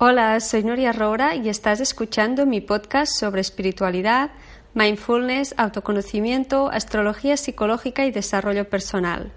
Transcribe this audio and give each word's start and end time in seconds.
Hola, 0.00 0.38
soy 0.38 0.62
Nuria 0.62 0.92
Roura 0.92 1.34
y 1.34 1.48
estás 1.48 1.80
escuchando 1.80 2.46
mi 2.46 2.60
podcast 2.60 3.18
sobre 3.18 3.40
espiritualidad, 3.40 4.30
mindfulness, 4.72 5.56
autoconocimiento, 5.56 6.70
astrología 6.70 7.36
psicológica 7.36 8.06
y 8.06 8.12
desarrollo 8.12 8.70
personal. 8.70 9.32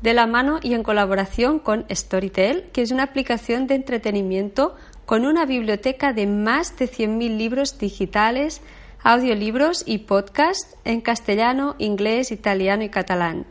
De 0.00 0.14
la 0.14 0.26
mano 0.26 0.58
y 0.62 0.72
en 0.72 0.84
colaboración 0.84 1.58
con 1.58 1.84
Storytel, 1.90 2.70
que 2.72 2.80
es 2.80 2.92
una 2.92 3.02
aplicación 3.02 3.66
de 3.66 3.74
entretenimiento 3.74 4.74
con 5.04 5.26
una 5.26 5.44
biblioteca 5.44 6.14
de 6.14 6.26
más 6.26 6.78
de 6.78 6.88
100.000 6.88 7.36
libros 7.36 7.78
digitales, 7.78 8.62
audiolibros 9.02 9.82
y 9.84 9.98
podcasts 9.98 10.78
en 10.86 11.02
castellano, 11.02 11.74
inglés, 11.76 12.32
italiano 12.32 12.84
y 12.84 12.88
catalán. 12.88 13.44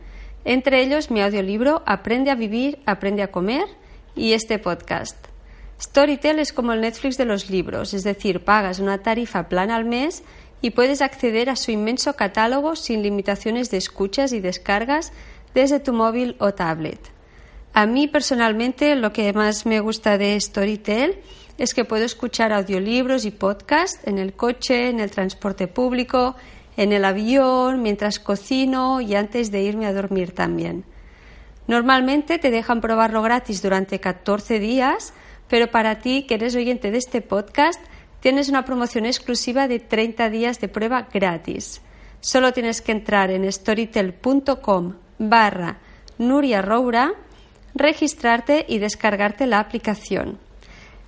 Entre 0.46 0.82
ellos 0.82 1.12
mi 1.12 1.22
audiolibro 1.22 1.84
Aprende 1.86 2.32
a 2.32 2.36
vivir, 2.36 2.80
aprende 2.88 3.22
a 3.22 3.30
comer 3.30 3.66
y 4.16 4.34
este 4.34 4.58
podcast. 4.58 5.29
Storytel 5.82 6.40
es 6.40 6.52
como 6.52 6.74
el 6.74 6.82
Netflix 6.82 7.18
de 7.18 7.26
los 7.26 7.50
libros, 7.50 7.94
es 7.94 8.04
decir, 8.04 8.44
pagas 8.44 8.80
una 8.80 8.98
tarifa 8.98 9.48
plana 9.48 9.76
al 9.78 9.86
mes 9.86 10.24
y 10.62 10.72
puedes 10.72 11.02
acceder 11.02 11.50
a 11.50 11.56
su 11.56 11.72
inmenso 11.72 12.16
catálogo 12.16 12.76
sin 12.76 13.02
limitaciones 13.02 13.72
de 13.72 13.78
escuchas 13.78 14.34
y 14.34 14.42
descargas 14.42 15.14
desde 15.54 15.80
tu 15.80 15.94
móvil 15.94 16.36
o 16.40 16.54
tablet. 16.54 17.00
A 17.74 17.86
mí 17.86 18.08
personalmente 18.08 18.96
lo 18.96 19.14
que 19.14 19.32
más 19.32 19.66
me 19.66 19.80
gusta 19.80 20.18
de 20.18 20.40
Storytel 20.40 21.20
es 21.58 21.74
que 21.74 21.86
puedo 21.86 22.04
escuchar 22.04 22.52
audiolibros 22.52 23.26
y 23.26 23.32
podcasts 23.32 24.00
en 24.06 24.18
el 24.18 24.34
coche, 24.34 24.90
en 24.90 25.00
el 25.00 25.12
transporte 25.12 25.68
público, 25.68 26.36
en 26.76 26.92
el 26.92 27.06
avión, 27.06 27.82
mientras 27.82 28.20
cocino 28.20 29.00
y 29.02 29.16
antes 29.16 29.52
de 29.52 29.62
irme 29.62 29.86
a 29.86 29.94
dormir 29.94 30.34
también. 30.34 30.84
Normalmente 31.68 32.40
te 32.40 32.52
dejan 32.52 32.82
probarlo 32.82 33.22
gratis 33.22 33.62
durante 33.62 34.00
14 34.00 34.60
días, 34.60 35.14
pero 35.50 35.72
para 35.72 36.00
ti 36.00 36.24
que 36.28 36.36
eres 36.36 36.56
oyente 36.56 36.92
de 36.92 36.98
este 36.98 37.22
podcast, 37.22 37.82
tienes 38.20 38.50
una 38.50 38.66
promoción 38.66 39.06
exclusiva 39.06 39.68
de 39.68 39.80
30 39.80 40.30
días 40.30 40.60
de 40.60 40.68
prueba 40.68 41.08
gratis. 41.12 41.82
Solo 42.22 42.54
tienes 42.54 42.82
que 42.82 42.92
entrar 42.92 43.32
en 43.32 43.52
storytel.com 43.52 44.96
barra 45.18 45.80
Nuria 46.18 46.62
Roura, 46.62 47.14
registrarte 47.76 48.66
y 48.68 48.80
descargarte 48.80 49.48
la 49.48 49.60
aplicación. 49.60 50.38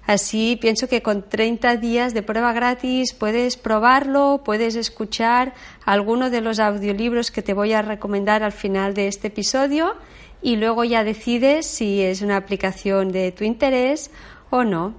Así 0.08 0.58
pienso 0.59 0.88
que 0.88 1.02
con 1.02 1.30
30 1.30 1.78
días 1.78 2.14
de 2.14 2.23
prueba 2.23 2.53
gratis 2.53 3.14
puedes 3.14 3.55
probarlo, 3.55 4.42
puedes 4.44 4.76
escuchar 4.76 5.53
alguno 5.86 6.30
de 6.30 6.42
los 6.42 6.59
audiolibros 6.59 7.30
que 7.30 7.44
te 7.44 7.53
voy 7.53 7.73
a 7.73 7.81
recomendar 7.81 8.42
al 8.42 8.52
final 8.52 8.94
de 8.94 9.08
este 9.08 9.28
episodio 9.28 9.95
y 10.42 10.55
luego 10.55 10.83
ya 10.83 11.03
decides 11.03 11.67
si 11.67 12.02
es 12.02 12.22
una 12.22 12.38
aplicación 12.38 13.11
de 13.11 13.31
tu 13.31 13.44
interés 13.44 14.09
o 14.52 14.64
no. 14.64 14.94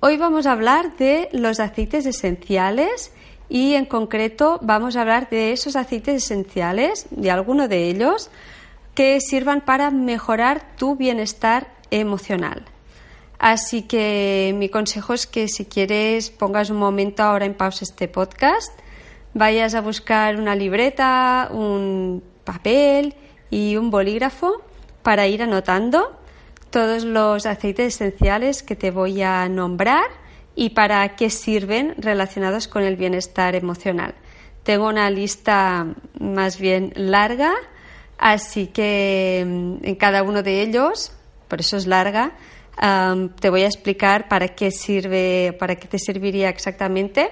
Hoy 0.00 0.16
vamos 0.16 0.46
a 0.46 0.52
hablar 0.52 0.96
de 0.96 1.28
los 1.32 1.60
aceites 1.60 2.06
esenciales 2.06 3.12
y 3.48 3.74
en 3.74 3.84
concreto 3.84 4.58
vamos 4.62 4.96
a 4.96 5.02
hablar 5.02 5.30
de 5.30 5.52
esos 5.52 5.76
aceites 5.76 6.24
esenciales, 6.24 7.06
de 7.10 7.30
alguno 7.30 7.68
de 7.68 7.88
ellos, 7.88 8.30
que 8.94 9.20
sirvan 9.20 9.60
para 9.60 9.90
mejorar 9.90 10.76
tu 10.76 10.96
bienestar 10.96 11.68
emocional. 11.90 12.64
Así 13.38 13.82
que 13.82 14.54
mi 14.56 14.70
consejo 14.70 15.12
es 15.12 15.26
que 15.26 15.46
si 15.46 15.66
quieres 15.66 16.30
pongas 16.30 16.70
un 16.70 16.78
momento 16.78 17.22
ahora 17.22 17.44
en 17.44 17.54
pausa 17.54 17.84
este 17.84 18.08
podcast, 18.08 18.72
vayas 19.34 19.74
a 19.74 19.82
buscar 19.82 20.36
una 20.36 20.56
libreta, 20.56 21.50
un 21.52 22.22
papel 22.44 23.14
y 23.50 23.76
un 23.76 23.90
bolígrafo 23.90 24.62
para 25.02 25.26
ir 25.26 25.42
anotando 25.42 26.16
todos 26.70 27.04
los 27.04 27.46
aceites 27.46 27.94
esenciales 27.94 28.62
que 28.62 28.76
te 28.76 28.90
voy 28.90 29.22
a 29.22 29.48
nombrar 29.48 30.06
y 30.54 30.70
para 30.70 31.16
qué 31.16 31.30
sirven 31.30 31.94
relacionados 31.98 32.68
con 32.68 32.82
el 32.82 32.96
bienestar 32.96 33.54
emocional. 33.54 34.14
Tengo 34.62 34.88
una 34.88 35.10
lista 35.10 35.86
más 36.18 36.58
bien 36.58 36.92
larga, 36.96 37.54
así 38.18 38.66
que 38.68 39.44
mm, 39.46 39.86
en 39.86 39.94
cada 39.94 40.22
uno 40.22 40.42
de 40.42 40.62
ellos, 40.62 41.12
por 41.48 41.60
eso 41.60 41.76
es 41.76 41.86
larga, 41.86 42.32
te 43.40 43.48
voy 43.48 43.62
a 43.62 43.66
explicar 43.66 44.28
para 44.28 44.48
qué 44.48 44.70
sirve, 44.70 45.56
para 45.58 45.76
qué 45.76 45.88
te 45.88 45.98
serviría 45.98 46.50
exactamente 46.50 47.30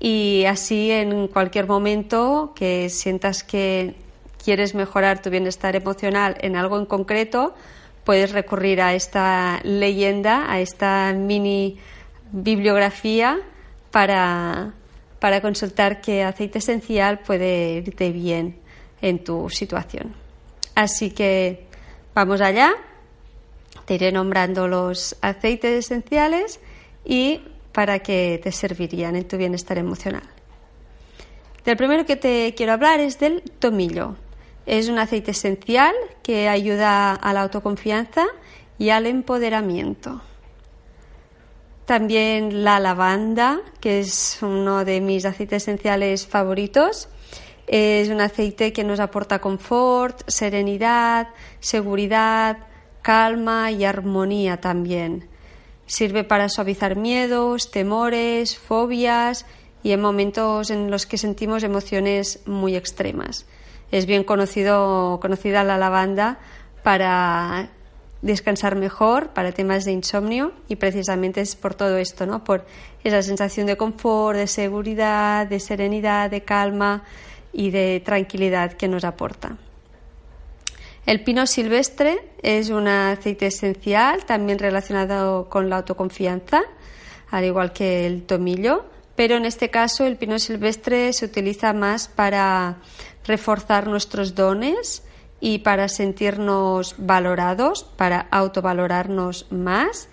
y 0.00 0.44
así 0.46 0.90
en 0.90 1.28
cualquier 1.28 1.66
momento 1.66 2.52
que 2.56 2.88
sientas 2.90 3.44
que 3.44 3.94
quieres 4.42 4.74
mejorar 4.74 5.22
tu 5.22 5.30
bienestar 5.30 5.76
emocional 5.76 6.36
en 6.40 6.56
algo 6.56 6.78
en 6.78 6.86
concreto, 6.86 7.54
puedes 8.04 8.32
recurrir 8.32 8.80
a 8.80 8.94
esta 8.94 9.60
leyenda, 9.64 10.50
a 10.50 10.60
esta 10.60 11.12
mini 11.12 11.78
bibliografía 12.32 13.40
para, 13.90 14.74
para 15.18 15.40
consultar 15.40 16.00
qué 16.00 16.22
aceite 16.22 16.58
esencial 16.58 17.20
puede 17.20 17.82
irte 17.86 18.10
bien 18.10 18.58
en 19.00 19.22
tu 19.22 19.48
situación. 19.50 20.14
Así 20.74 21.10
que 21.10 21.66
vamos 22.14 22.40
allá. 22.40 22.74
Te 23.86 23.94
iré 23.94 24.12
nombrando 24.12 24.66
los 24.66 25.16
aceites 25.20 25.86
esenciales 25.86 26.60
y 27.04 27.42
para 27.72 27.98
qué 27.98 28.40
te 28.42 28.52
servirían 28.52 29.16
en 29.16 29.26
tu 29.26 29.36
bienestar 29.36 29.78
emocional. 29.78 30.22
El 31.64 31.76
primero 31.76 32.04
que 32.04 32.16
te 32.16 32.54
quiero 32.54 32.72
hablar 32.72 33.00
es 33.00 33.18
del 33.18 33.42
tomillo. 33.58 34.16
Es 34.66 34.88
un 34.88 34.98
aceite 34.98 35.32
esencial 35.32 35.94
que 36.22 36.48
ayuda 36.48 37.12
a 37.12 37.32
la 37.34 37.42
autoconfianza 37.42 38.24
y 38.78 38.88
al 38.90 39.06
empoderamiento. 39.06 40.22
También 41.84 42.64
la 42.64 42.80
lavanda, 42.80 43.60
que 43.80 44.00
es 44.00 44.38
uno 44.40 44.86
de 44.86 45.02
mis 45.02 45.26
aceites 45.26 45.64
esenciales 45.64 46.26
favoritos. 46.26 47.08
Es 47.66 48.08
un 48.08 48.22
aceite 48.22 48.72
que 48.72 48.84
nos 48.84 49.00
aporta 49.00 49.38
confort, 49.38 50.22
serenidad, 50.26 51.28
seguridad, 51.60 52.56
calma 53.02 53.70
y 53.70 53.84
armonía 53.84 54.62
también. 54.62 55.28
Sirve 55.84 56.24
para 56.24 56.48
suavizar 56.48 56.96
miedos, 56.96 57.70
temores, 57.70 58.56
fobias 58.56 59.44
y 59.82 59.92
en 59.92 60.00
momentos 60.00 60.70
en 60.70 60.90
los 60.90 61.04
que 61.04 61.18
sentimos 61.18 61.62
emociones 61.62 62.40
muy 62.46 62.76
extremas 62.76 63.44
es 63.94 64.06
bien 64.06 64.24
conocido, 64.24 65.20
conocida 65.22 65.62
la 65.62 65.78
lavanda 65.78 66.38
para 66.82 67.68
descansar 68.22 68.74
mejor, 68.74 69.28
para 69.28 69.52
temas 69.52 69.84
de 69.84 69.92
insomnio 69.92 70.52
y 70.66 70.74
precisamente 70.74 71.40
es 71.40 71.54
por 71.54 71.76
todo 71.76 71.96
esto, 71.98 72.26
¿no? 72.26 72.42
Por 72.42 72.66
esa 73.04 73.22
sensación 73.22 73.68
de 73.68 73.76
confort, 73.76 74.36
de 74.36 74.48
seguridad, 74.48 75.46
de 75.46 75.60
serenidad, 75.60 76.28
de 76.28 76.40
calma 76.42 77.04
y 77.52 77.70
de 77.70 78.02
tranquilidad 78.04 78.72
que 78.72 78.88
nos 78.88 79.04
aporta. 79.04 79.58
El 81.06 81.22
pino 81.22 81.46
silvestre 81.46 82.32
es 82.42 82.70
un 82.70 82.88
aceite 82.88 83.46
esencial 83.46 84.24
también 84.24 84.58
relacionado 84.58 85.48
con 85.48 85.70
la 85.70 85.76
autoconfianza, 85.76 86.62
al 87.30 87.44
igual 87.44 87.72
que 87.72 88.06
el 88.06 88.24
tomillo, 88.24 88.86
pero 89.14 89.36
en 89.36 89.44
este 89.44 89.70
caso 89.70 90.04
el 90.04 90.16
pino 90.16 90.40
silvestre 90.40 91.12
se 91.12 91.26
utiliza 91.26 91.72
más 91.72 92.08
para 92.08 92.78
reforzar 93.24 93.86
nuestros 93.86 94.34
dones 94.34 95.02
y 95.40 95.58
para 95.58 95.88
sentirnos 95.88 96.94
valorados, 96.98 97.84
para 97.84 98.20
autovalorarnos 98.30 99.46
más. 99.50 100.08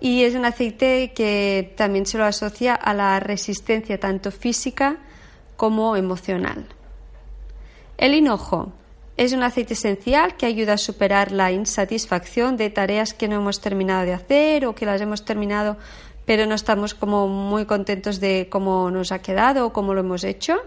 Y 0.00 0.24
es 0.24 0.34
un 0.34 0.44
aceite 0.44 1.12
que 1.14 1.72
también 1.76 2.06
se 2.06 2.18
lo 2.18 2.24
asocia 2.24 2.74
a 2.74 2.92
la 2.94 3.20
resistencia 3.20 4.00
tanto 4.00 4.32
física 4.32 4.98
como 5.56 5.96
emocional. 5.96 6.66
El 7.98 8.14
hinojo 8.14 8.72
es 9.16 9.32
un 9.32 9.42
aceite 9.42 9.74
esencial 9.74 10.36
que 10.36 10.46
ayuda 10.46 10.72
a 10.72 10.78
superar 10.78 11.30
la 11.30 11.52
insatisfacción 11.52 12.56
de 12.56 12.70
tareas 12.70 13.14
que 13.14 13.28
no 13.28 13.36
hemos 13.36 13.60
terminado 13.60 14.04
de 14.04 14.14
hacer 14.14 14.66
o 14.66 14.74
que 14.74 14.86
las 14.86 15.00
hemos 15.00 15.24
terminado 15.24 15.76
pero 16.24 16.46
no 16.46 16.54
estamos 16.54 16.94
como 16.94 17.28
muy 17.28 17.66
contentos 17.66 18.20
de 18.20 18.48
cómo 18.50 18.90
nos 18.90 19.12
ha 19.12 19.20
quedado 19.20 19.66
o 19.66 19.72
cómo 19.72 19.94
lo 19.94 20.00
hemos 20.00 20.24
hecho. 20.24 20.60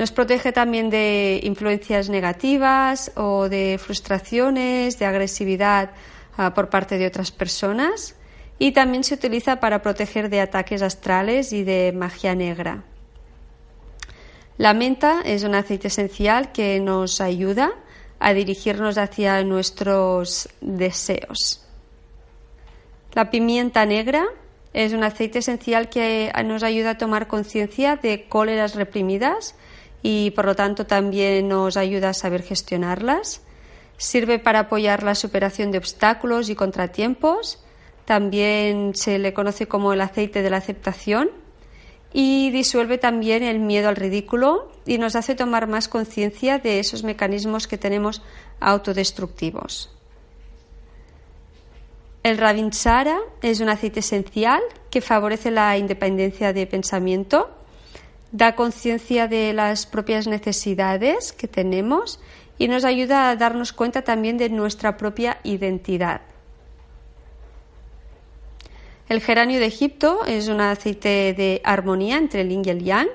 Nos 0.00 0.12
protege 0.12 0.50
también 0.50 0.88
de 0.88 1.40
influencias 1.42 2.08
negativas 2.08 3.12
o 3.16 3.50
de 3.50 3.78
frustraciones, 3.78 4.98
de 4.98 5.04
agresividad 5.04 5.90
ah, 6.38 6.54
por 6.54 6.70
parte 6.70 6.96
de 6.96 7.06
otras 7.06 7.30
personas 7.30 8.16
y 8.58 8.72
también 8.72 9.04
se 9.04 9.12
utiliza 9.12 9.60
para 9.60 9.82
proteger 9.82 10.30
de 10.30 10.40
ataques 10.40 10.80
astrales 10.80 11.52
y 11.52 11.64
de 11.64 11.92
magia 11.94 12.34
negra. 12.34 12.82
La 14.56 14.72
menta 14.72 15.20
es 15.22 15.42
un 15.42 15.54
aceite 15.54 15.88
esencial 15.88 16.50
que 16.50 16.80
nos 16.80 17.20
ayuda 17.20 17.70
a 18.20 18.32
dirigirnos 18.32 18.96
hacia 18.96 19.44
nuestros 19.44 20.48
deseos. 20.62 21.68
La 23.12 23.30
pimienta 23.30 23.84
negra 23.84 24.24
es 24.72 24.94
un 24.94 25.04
aceite 25.04 25.40
esencial 25.40 25.90
que 25.90 26.32
nos 26.46 26.62
ayuda 26.62 26.92
a 26.92 26.96
tomar 26.96 27.26
conciencia 27.26 27.96
de 27.96 28.24
cóleras 28.30 28.76
reprimidas 28.76 29.56
y 30.02 30.30
por 30.32 30.44
lo 30.46 30.54
tanto 30.54 30.86
también 30.86 31.48
nos 31.48 31.76
ayuda 31.76 32.10
a 32.10 32.14
saber 32.14 32.42
gestionarlas. 32.42 33.42
Sirve 33.96 34.38
para 34.38 34.60
apoyar 34.60 35.02
la 35.02 35.14
superación 35.14 35.70
de 35.70 35.78
obstáculos 35.78 36.48
y 36.48 36.54
contratiempos 36.54 37.62
también 38.10 38.96
se 38.96 39.20
le 39.20 39.32
conoce 39.32 39.68
como 39.68 39.92
el 39.92 40.00
aceite 40.00 40.42
de 40.42 40.50
la 40.50 40.56
aceptación 40.56 41.30
y 42.12 42.50
disuelve 42.50 42.98
también 42.98 43.44
el 43.44 43.60
miedo 43.60 43.88
al 43.88 43.94
ridículo 43.94 44.72
y 44.84 44.98
nos 44.98 45.14
hace 45.14 45.36
tomar 45.36 45.68
más 45.68 45.86
conciencia 45.86 46.58
de 46.58 46.80
esos 46.80 47.04
mecanismos 47.04 47.68
que 47.68 47.78
tenemos 47.78 48.20
autodestructivos. 48.58 49.94
El 52.24 52.36
Ravinsara 52.36 53.18
es 53.42 53.60
un 53.60 53.68
aceite 53.68 54.00
esencial 54.00 54.60
que 54.90 55.00
favorece 55.00 55.50
la 55.50 55.78
independencia 55.78 56.52
de 56.52 56.66
pensamiento, 56.66 57.50
da 58.32 58.54
conciencia 58.54 59.28
de 59.28 59.52
las 59.52 59.86
propias 59.86 60.26
necesidades 60.26 61.32
que 61.32 61.48
tenemos 61.48 62.20
y 62.58 62.68
nos 62.68 62.84
ayuda 62.84 63.30
a 63.30 63.36
darnos 63.36 63.72
cuenta 63.72 64.02
también 64.02 64.38
de 64.38 64.50
nuestra 64.50 64.96
propia 64.96 65.38
identidad. 65.44 66.20
El 69.08 69.20
geranio 69.20 69.58
de 69.58 69.66
Egipto 69.66 70.24
es 70.24 70.46
un 70.46 70.60
aceite 70.60 71.34
de 71.34 71.60
armonía 71.64 72.16
entre 72.16 72.42
el 72.42 72.50
yin 72.50 72.62
y 72.64 72.70
el 72.70 72.84
yang 72.84 73.10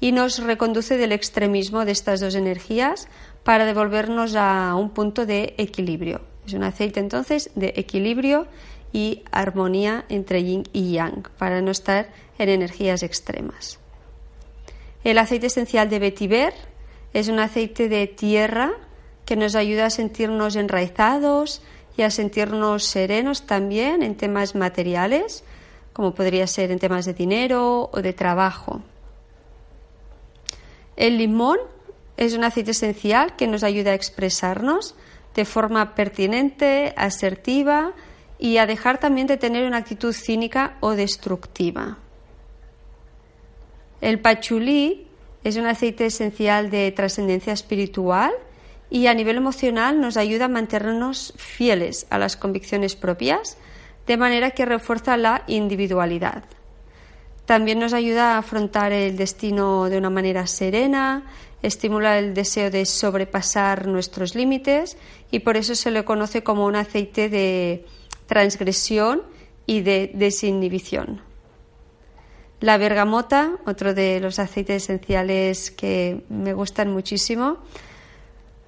y 0.00 0.12
nos 0.12 0.38
reconduce 0.38 0.96
del 0.96 1.12
extremismo 1.12 1.84
de 1.84 1.92
estas 1.92 2.20
dos 2.20 2.34
energías 2.34 3.08
para 3.42 3.66
devolvernos 3.66 4.36
a 4.36 4.74
un 4.74 4.88
punto 4.90 5.26
de 5.26 5.54
equilibrio. 5.58 6.22
Es 6.46 6.54
un 6.54 6.62
aceite 6.62 7.00
entonces 7.00 7.50
de 7.54 7.74
equilibrio 7.76 8.46
y 8.92 9.22
armonía 9.32 10.06
entre 10.08 10.42
yin 10.44 10.64
y 10.72 10.92
yang 10.92 11.28
para 11.36 11.60
no 11.60 11.72
estar 11.72 12.08
en 12.38 12.48
energías 12.48 13.02
extremas. 13.02 13.83
El 15.04 15.18
aceite 15.18 15.46
esencial 15.46 15.88
de 15.88 15.98
vetiver 16.00 16.54
es 17.12 17.28
un 17.28 17.38
aceite 17.38 17.88
de 17.88 18.06
tierra 18.06 18.72
que 19.24 19.36
nos 19.36 19.54
ayuda 19.54 19.86
a 19.86 19.90
sentirnos 19.90 20.56
enraizados, 20.56 21.62
y 21.96 22.02
a 22.02 22.10
sentirnos 22.10 22.84
serenos 22.84 23.46
también 23.46 24.02
en 24.02 24.16
temas 24.16 24.54
materiales, 24.54 25.44
como 25.92 26.14
podría 26.14 26.46
ser 26.46 26.70
en 26.70 26.78
temas 26.78 27.04
de 27.04 27.14
dinero 27.14 27.88
o 27.92 28.02
de 28.02 28.12
trabajo. 28.12 28.82
El 30.96 31.18
limón 31.18 31.58
es 32.16 32.34
un 32.34 32.44
aceite 32.44 32.72
esencial 32.72 33.36
que 33.36 33.46
nos 33.46 33.62
ayuda 33.62 33.92
a 33.92 33.94
expresarnos 33.94 34.94
de 35.34 35.44
forma 35.44 35.94
pertinente, 35.94 36.94
asertiva 36.96 37.92
y 38.38 38.58
a 38.58 38.66
dejar 38.66 38.98
también 38.98 39.26
de 39.26 39.36
tener 39.36 39.66
una 39.66 39.78
actitud 39.78 40.12
cínica 40.12 40.76
o 40.80 40.92
destructiva. 40.92 41.98
El 44.04 44.20
pachulí 44.20 45.06
es 45.44 45.56
un 45.56 45.64
aceite 45.64 46.04
esencial 46.04 46.68
de 46.68 46.92
trascendencia 46.92 47.54
espiritual 47.54 48.32
y 48.90 49.06
a 49.06 49.14
nivel 49.14 49.38
emocional 49.38 49.98
nos 49.98 50.18
ayuda 50.18 50.44
a 50.44 50.48
mantenernos 50.48 51.32
fieles 51.38 52.06
a 52.10 52.18
las 52.18 52.36
convicciones 52.36 52.96
propias, 52.96 53.56
de 54.06 54.18
manera 54.18 54.50
que 54.50 54.66
refuerza 54.66 55.16
la 55.16 55.44
individualidad. 55.46 56.44
También 57.46 57.78
nos 57.78 57.94
ayuda 57.94 58.34
a 58.34 58.38
afrontar 58.40 58.92
el 58.92 59.16
destino 59.16 59.88
de 59.88 59.96
una 59.96 60.10
manera 60.10 60.46
serena, 60.46 61.24
estimula 61.62 62.18
el 62.18 62.34
deseo 62.34 62.70
de 62.70 62.84
sobrepasar 62.84 63.86
nuestros 63.86 64.34
límites 64.34 64.98
y 65.30 65.38
por 65.38 65.56
eso 65.56 65.74
se 65.74 65.90
le 65.90 66.04
conoce 66.04 66.42
como 66.42 66.66
un 66.66 66.76
aceite 66.76 67.30
de 67.30 67.86
transgresión 68.26 69.22
y 69.64 69.80
de 69.80 70.10
desinhibición. 70.12 71.33
La 72.64 72.78
bergamota, 72.78 73.58
otro 73.66 73.92
de 73.92 74.20
los 74.20 74.38
aceites 74.38 74.84
esenciales 74.84 75.70
que 75.70 76.24
me 76.30 76.54
gustan 76.54 76.90
muchísimo, 76.90 77.58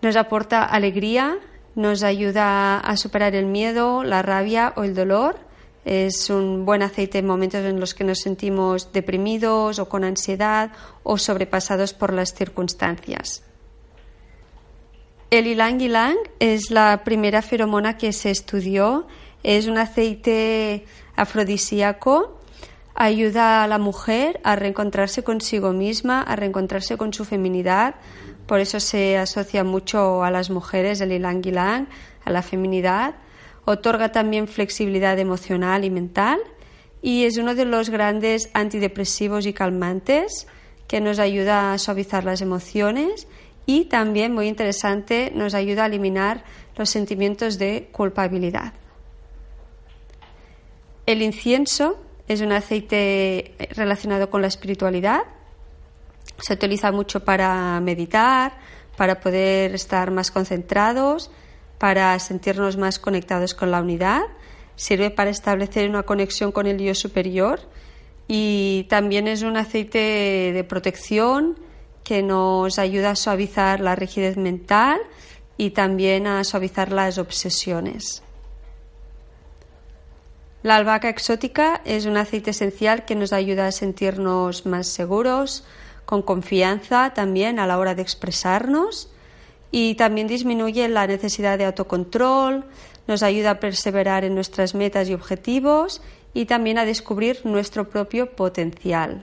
nos 0.02 0.16
aporta 0.16 0.64
alegría, 0.64 1.38
nos 1.74 2.02
ayuda 2.02 2.78
a 2.78 2.96
superar 2.98 3.34
el 3.34 3.46
miedo, 3.46 4.04
la 4.04 4.20
rabia 4.20 4.74
o 4.76 4.84
el 4.84 4.94
dolor. 4.94 5.38
Es 5.86 6.28
un 6.28 6.66
buen 6.66 6.82
aceite 6.82 7.20
en 7.20 7.26
momentos 7.26 7.64
en 7.64 7.80
los 7.80 7.94
que 7.94 8.04
nos 8.04 8.18
sentimos 8.18 8.92
deprimidos 8.92 9.78
o 9.78 9.88
con 9.88 10.04
ansiedad 10.04 10.72
o 11.02 11.16
sobrepasados 11.16 11.94
por 11.94 12.12
las 12.12 12.34
circunstancias. 12.34 13.44
El 15.30 15.46
ylang 15.46 15.80
ylang 15.80 16.18
es 16.38 16.70
la 16.70 17.00
primera 17.02 17.40
feromona 17.40 17.96
que 17.96 18.12
se 18.12 18.30
estudió. 18.30 19.06
Es 19.42 19.68
un 19.68 19.78
aceite 19.78 20.84
afrodisíaco. 21.16 22.35
Ayuda 22.98 23.62
a 23.62 23.68
la 23.68 23.76
mujer 23.76 24.40
a 24.42 24.56
reencontrarse 24.56 25.22
consigo 25.22 25.74
misma, 25.74 26.22
a 26.22 26.34
reencontrarse 26.34 26.96
con 26.96 27.12
su 27.12 27.26
feminidad, 27.26 27.96
por 28.46 28.58
eso 28.58 28.80
se 28.80 29.18
asocia 29.18 29.64
mucho 29.64 30.24
a 30.24 30.30
las 30.30 30.48
mujeres 30.48 31.02
el 31.02 31.12
ylang 31.12 31.42
ylang, 31.42 31.88
a 32.24 32.30
la 32.30 32.40
feminidad. 32.40 33.16
Otorga 33.66 34.12
también 34.12 34.48
flexibilidad 34.48 35.18
emocional 35.18 35.84
y 35.84 35.90
mental 35.90 36.40
y 37.02 37.24
es 37.24 37.36
uno 37.36 37.54
de 37.54 37.66
los 37.66 37.90
grandes 37.90 38.48
antidepresivos 38.54 39.44
y 39.44 39.52
calmantes 39.52 40.46
que 40.88 41.02
nos 41.02 41.18
ayuda 41.18 41.74
a 41.74 41.78
suavizar 41.78 42.24
las 42.24 42.40
emociones 42.40 43.28
y 43.66 43.84
también, 43.86 44.32
muy 44.32 44.48
interesante, 44.48 45.32
nos 45.34 45.52
ayuda 45.52 45.82
a 45.82 45.86
eliminar 45.86 46.44
los 46.76 46.88
sentimientos 46.88 47.58
de 47.58 47.90
culpabilidad. 47.92 48.72
El 51.04 51.20
incienso 51.20 52.05
es 52.28 52.40
un 52.40 52.52
aceite 52.52 53.54
relacionado 53.76 54.30
con 54.30 54.42
la 54.42 54.48
espiritualidad 54.48 55.22
se 56.38 56.54
utiliza 56.54 56.92
mucho 56.92 57.24
para 57.24 57.80
meditar, 57.80 58.58
para 58.96 59.20
poder 59.20 59.74
estar 59.74 60.10
más 60.10 60.30
concentrados, 60.30 61.30
para 61.78 62.18
sentirnos 62.18 62.76
más 62.76 62.98
conectados 62.98 63.54
con 63.54 63.70
la 63.70 63.80
unidad. 63.80 64.22
Sirve 64.74 65.10
para 65.10 65.30
establecer 65.30 65.88
una 65.88 66.02
conexión 66.02 66.52
con 66.52 66.66
el 66.66 66.78
yo 66.78 66.94
superior 66.94 67.60
y 68.28 68.86
también 68.88 69.28
es 69.28 69.42
un 69.42 69.56
aceite 69.56 70.52
de 70.52 70.64
protección 70.64 71.58
que 72.04 72.22
nos 72.22 72.78
ayuda 72.78 73.10
a 73.10 73.16
suavizar 73.16 73.80
la 73.80 73.96
rigidez 73.96 74.36
mental 74.36 75.00
y 75.56 75.70
también 75.70 76.26
a 76.26 76.44
suavizar 76.44 76.92
las 76.92 77.18
obsesiones. 77.18 78.22
La 80.66 80.74
albahaca 80.74 81.08
exótica 81.08 81.80
es 81.84 82.06
un 82.06 82.16
aceite 82.16 82.50
esencial 82.50 83.04
que 83.04 83.14
nos 83.14 83.32
ayuda 83.32 83.68
a 83.68 83.70
sentirnos 83.70 84.66
más 84.66 84.88
seguros, 84.88 85.62
con 86.04 86.22
confianza 86.22 87.14
también 87.14 87.60
a 87.60 87.68
la 87.68 87.78
hora 87.78 87.94
de 87.94 88.02
expresarnos 88.02 89.08
y 89.70 89.94
también 89.94 90.26
disminuye 90.26 90.88
la 90.88 91.06
necesidad 91.06 91.56
de 91.56 91.66
autocontrol, 91.66 92.64
nos 93.06 93.22
ayuda 93.22 93.52
a 93.52 93.60
perseverar 93.60 94.24
en 94.24 94.34
nuestras 94.34 94.74
metas 94.74 95.08
y 95.08 95.14
objetivos 95.14 96.02
y 96.34 96.46
también 96.46 96.78
a 96.78 96.84
descubrir 96.84 97.42
nuestro 97.46 97.88
propio 97.88 98.32
potencial. 98.32 99.22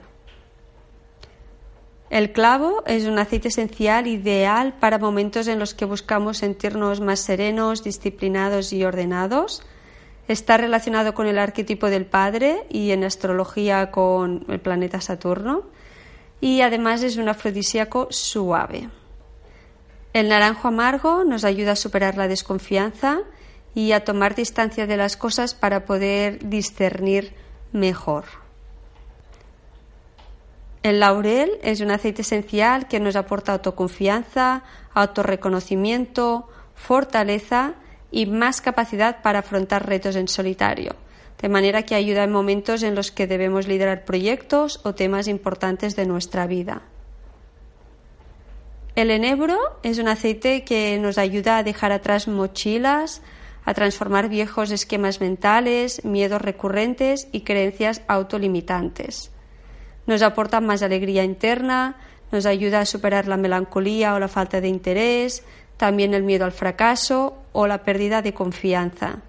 El 2.08 2.32
clavo 2.32 2.82
es 2.86 3.04
un 3.04 3.18
aceite 3.18 3.48
esencial 3.48 4.06
ideal 4.06 4.72
para 4.80 4.96
momentos 4.96 5.46
en 5.48 5.58
los 5.58 5.74
que 5.74 5.84
buscamos 5.84 6.38
sentirnos 6.38 7.02
más 7.02 7.20
serenos, 7.20 7.84
disciplinados 7.84 8.72
y 8.72 8.82
ordenados. 8.82 9.62
Está 10.26 10.56
relacionado 10.56 11.14
con 11.14 11.26
el 11.26 11.38
arquetipo 11.38 11.90
del 11.90 12.06
Padre 12.06 12.64
y 12.70 12.92
en 12.92 13.04
astrología 13.04 13.90
con 13.90 14.46
el 14.48 14.60
planeta 14.60 15.00
Saturno 15.00 15.64
y 16.40 16.62
además 16.62 17.02
es 17.02 17.16
un 17.16 17.28
afrodisíaco 17.28 18.08
suave. 18.10 18.88
El 20.12 20.28
naranjo 20.28 20.68
amargo 20.68 21.24
nos 21.24 21.44
ayuda 21.44 21.72
a 21.72 21.76
superar 21.76 22.16
la 22.16 22.28
desconfianza 22.28 23.20
y 23.74 23.92
a 23.92 24.04
tomar 24.04 24.34
distancia 24.34 24.86
de 24.86 24.96
las 24.96 25.16
cosas 25.16 25.54
para 25.54 25.84
poder 25.84 26.48
discernir 26.48 27.34
mejor. 27.72 28.24
El 30.82 31.00
laurel 31.00 31.50
es 31.62 31.80
un 31.80 31.90
aceite 31.90 32.22
esencial 32.22 32.88
que 32.88 33.00
nos 33.00 33.16
aporta 33.16 33.52
autoconfianza, 33.52 34.62
autorreconocimiento, 34.92 36.48
fortaleza 36.74 37.74
y 38.10 38.26
más 38.26 38.60
capacidad 38.60 39.22
para 39.22 39.40
afrontar 39.40 39.86
retos 39.86 40.16
en 40.16 40.28
solitario 40.28 40.96
de 41.44 41.50
manera 41.50 41.82
que 41.82 41.94
ayuda 41.94 42.24
en 42.24 42.32
momentos 42.32 42.82
en 42.82 42.94
los 42.94 43.10
que 43.10 43.26
debemos 43.26 43.66
liderar 43.68 44.06
proyectos 44.06 44.80
o 44.82 44.94
temas 44.94 45.28
importantes 45.28 45.94
de 45.94 46.06
nuestra 46.06 46.46
vida. 46.46 46.80
El 48.94 49.10
enebro 49.10 49.58
es 49.82 49.98
un 49.98 50.08
aceite 50.08 50.64
que 50.64 50.98
nos 50.98 51.18
ayuda 51.18 51.58
a 51.58 51.62
dejar 51.62 51.92
atrás 51.92 52.28
mochilas, 52.28 53.20
a 53.66 53.74
transformar 53.74 54.30
viejos 54.30 54.70
esquemas 54.70 55.20
mentales, 55.20 56.02
miedos 56.02 56.40
recurrentes 56.40 57.28
y 57.30 57.42
creencias 57.42 58.00
autolimitantes. 58.08 59.30
Nos 60.06 60.22
aporta 60.22 60.62
más 60.62 60.82
alegría 60.82 61.24
interna, 61.24 61.96
nos 62.32 62.46
ayuda 62.46 62.80
a 62.80 62.86
superar 62.86 63.28
la 63.28 63.36
melancolía 63.36 64.14
o 64.14 64.18
la 64.18 64.28
falta 64.28 64.62
de 64.62 64.68
interés, 64.68 65.44
también 65.76 66.14
el 66.14 66.22
miedo 66.22 66.46
al 66.46 66.52
fracaso 66.52 67.43
o 67.54 67.66
la 67.66 67.84
pérdida 67.84 68.20
de 68.20 68.34
confianza. 68.34 69.22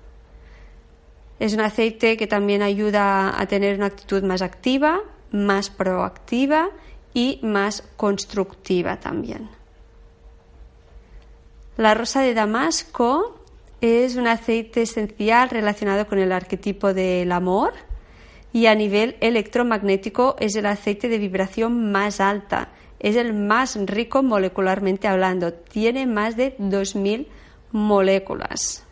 Es 1.39 1.53
un 1.53 1.61
aceite 1.61 2.17
que 2.17 2.27
también 2.27 2.61
ayuda 2.61 3.39
a 3.39 3.45
tener 3.45 3.77
una 3.77 3.85
actitud 3.85 4.23
más 4.23 4.41
activa, 4.41 4.99
más 5.31 5.69
proactiva 5.69 6.69
y 7.13 7.39
más 7.43 7.83
constructiva 7.95 8.99
también. 8.99 9.49
La 11.77 11.93
rosa 11.93 12.21
de 12.21 12.33
Damasco 12.33 13.39
es 13.79 14.15
un 14.15 14.27
aceite 14.27 14.81
esencial 14.81 15.49
relacionado 15.49 16.07
con 16.07 16.19
el 16.19 16.31
arquetipo 16.31 16.93
del 16.93 17.31
amor 17.31 17.73
y 18.53 18.65
a 18.65 18.75
nivel 18.75 19.17
electromagnético 19.19 20.35
es 20.39 20.55
el 20.55 20.65
aceite 20.65 21.09
de 21.09 21.19
vibración 21.19 21.91
más 21.91 22.21
alta, 22.21 22.69
es 22.99 23.17
el 23.17 23.33
más 23.33 23.77
rico 23.85 24.23
molecularmente 24.23 25.07
hablando, 25.07 25.53
tiene 25.53 26.07
más 26.07 26.37
de 26.37 26.57
2.000 26.57 27.27
moléculas. 27.75 28.85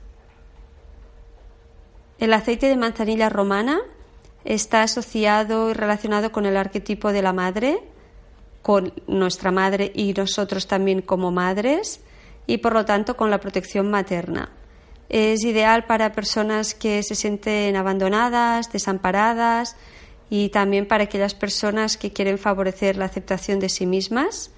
El 2.19 2.33
aceite 2.33 2.67
de 2.67 2.75
manzanilla 2.75 3.29
romana 3.29 3.79
está 4.43 4.83
asociado 4.83 5.71
y 5.71 5.73
relacionado 5.73 6.33
con 6.33 6.45
el 6.45 6.57
arquetipo 6.57 7.13
de 7.13 7.21
la 7.21 7.31
madre, 7.31 7.79
con 8.61 8.93
nuestra 9.07 9.51
madre 9.51 9.93
y 9.95 10.11
nosotros 10.13 10.67
también 10.67 11.01
como 11.01 11.31
madres, 11.31 12.01
y 12.45 12.57
por 12.57 12.73
lo 12.73 12.83
tanto 12.83 13.15
con 13.15 13.31
la 13.31 13.39
protección 13.39 13.89
materna. 13.89 14.49
Es 15.07 15.45
ideal 15.45 15.85
para 15.85 16.11
personas 16.11 16.75
que 16.75 17.03
se 17.03 17.15
sienten 17.15 17.77
abandonadas, 17.77 18.69
desamparadas 18.69 19.77
y 20.29 20.49
también 20.49 20.89
para 20.89 21.05
aquellas 21.05 21.35
personas 21.35 21.95
que 21.95 22.11
quieren 22.11 22.37
favorecer 22.37 22.97
la 22.97 23.05
aceptación 23.05 23.61
de 23.61 23.69
sí 23.69 23.85
mismas. 23.85 24.51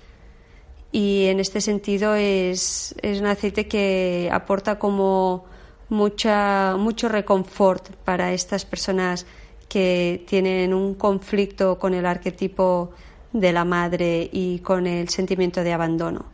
Y 0.91 1.25
en 1.25 1.39
este 1.39 1.61
sentido 1.61 2.15
es, 2.15 2.95
es 3.01 3.19
un 3.19 3.25
aceite 3.27 3.67
que 3.67 4.29
aporta 4.31 4.79
como 4.79 5.45
mucha, 5.89 6.75
mucho 6.77 7.09
reconfort 7.09 7.89
para 8.05 8.33
estas 8.33 8.65
personas 8.65 9.25
que 9.67 10.23
tienen 10.27 10.73
un 10.73 10.95
conflicto 10.95 11.77
con 11.79 11.93
el 11.93 12.05
arquetipo 12.05 12.91
de 13.33 13.51
la 13.51 13.65
madre 13.65 14.29
y 14.31 14.59
con 14.59 14.87
el 14.87 15.09
sentimiento 15.09 15.63
de 15.63 15.73
abandono. 15.73 16.25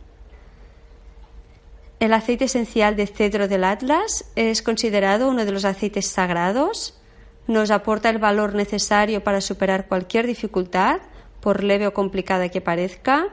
El 1.98 2.12
aceite 2.14 2.46
esencial 2.46 2.96
de 2.96 3.06
cedro 3.06 3.48
del 3.48 3.64
Atlas 3.64 4.24
es 4.34 4.62
considerado 4.62 5.28
uno 5.28 5.44
de 5.44 5.52
los 5.52 5.64
aceites 5.64 6.06
sagrados, 6.06 6.98
nos 7.46 7.70
aporta 7.70 8.10
el 8.10 8.18
valor 8.18 8.54
necesario 8.54 9.22
para 9.22 9.40
superar 9.40 9.86
cualquier 9.86 10.26
dificultad, 10.26 11.00
por 11.40 11.62
leve 11.62 11.86
o 11.86 11.94
complicada 11.94 12.48
que 12.48 12.60
parezca, 12.60 13.28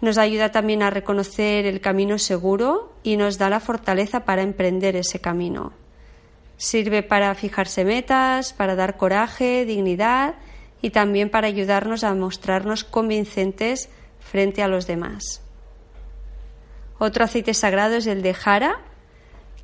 nos 0.00 0.18
ayuda 0.18 0.50
también 0.50 0.82
a 0.82 0.90
reconocer 0.90 1.66
el 1.66 1.80
camino 1.80 2.18
seguro 2.18 2.92
y 3.02 3.16
nos 3.16 3.38
da 3.38 3.50
la 3.50 3.60
fortaleza 3.60 4.24
para 4.24 4.42
emprender 4.42 4.96
ese 4.96 5.20
camino. 5.20 5.72
Sirve 6.56 7.02
para 7.02 7.34
fijarse 7.34 7.84
metas, 7.84 8.52
para 8.52 8.76
dar 8.76 8.96
coraje, 8.96 9.64
dignidad 9.64 10.34
y 10.80 10.90
también 10.90 11.30
para 11.30 11.48
ayudarnos 11.48 12.04
a 12.04 12.14
mostrarnos 12.14 12.84
convincentes 12.84 13.88
frente 14.20 14.62
a 14.62 14.68
los 14.68 14.86
demás. 14.86 15.42
Otro 16.98 17.24
aceite 17.24 17.54
sagrado 17.54 17.96
es 17.96 18.06
el 18.06 18.22
de 18.22 18.34
Jara, 18.34 18.80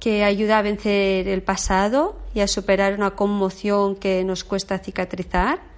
que 0.00 0.24
ayuda 0.24 0.58
a 0.58 0.62
vencer 0.62 1.28
el 1.28 1.42
pasado 1.42 2.16
y 2.34 2.40
a 2.40 2.48
superar 2.48 2.94
una 2.94 3.12
conmoción 3.12 3.96
que 3.96 4.24
nos 4.24 4.44
cuesta 4.44 4.78
cicatrizar 4.78 5.73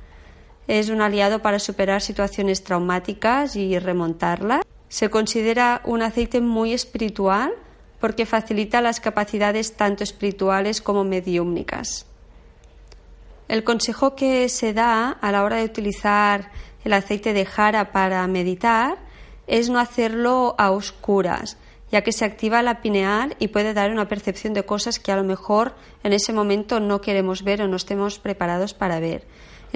es 0.68 0.88
un 0.88 1.00
aliado 1.00 1.40
para 1.40 1.58
superar 1.58 2.02
situaciones 2.02 2.64
traumáticas 2.64 3.56
y 3.56 3.78
remontarlas. 3.78 4.62
Se 4.88 5.10
considera 5.10 5.80
un 5.84 6.02
aceite 6.02 6.40
muy 6.40 6.72
espiritual 6.72 7.52
porque 8.00 8.26
facilita 8.26 8.80
las 8.80 9.00
capacidades 9.00 9.76
tanto 9.76 10.04
espirituales 10.04 10.80
como 10.80 11.04
mediúmnicas. 11.04 12.06
El 13.48 13.62
consejo 13.62 14.16
que 14.16 14.48
se 14.48 14.72
da 14.72 15.10
a 15.10 15.32
la 15.32 15.44
hora 15.44 15.56
de 15.56 15.64
utilizar 15.64 16.50
el 16.84 16.92
aceite 16.92 17.32
de 17.32 17.46
jara 17.46 17.92
para 17.92 18.26
meditar 18.26 18.98
es 19.46 19.70
no 19.70 19.78
hacerlo 19.78 20.56
a 20.58 20.72
oscuras, 20.72 21.56
ya 21.92 22.02
que 22.02 22.12
se 22.12 22.24
activa 22.24 22.62
la 22.62 22.80
pineal 22.82 23.36
y 23.38 23.48
puede 23.48 23.72
dar 23.72 23.92
una 23.92 24.08
percepción 24.08 24.52
de 24.52 24.64
cosas 24.64 24.98
que 24.98 25.12
a 25.12 25.16
lo 25.16 25.22
mejor 25.22 25.74
en 26.02 26.12
ese 26.12 26.32
momento 26.32 26.80
no 26.80 27.00
queremos 27.00 27.44
ver 27.44 27.62
o 27.62 27.68
no 27.68 27.76
estemos 27.76 28.18
preparados 28.18 28.74
para 28.74 28.98
ver. 28.98 29.24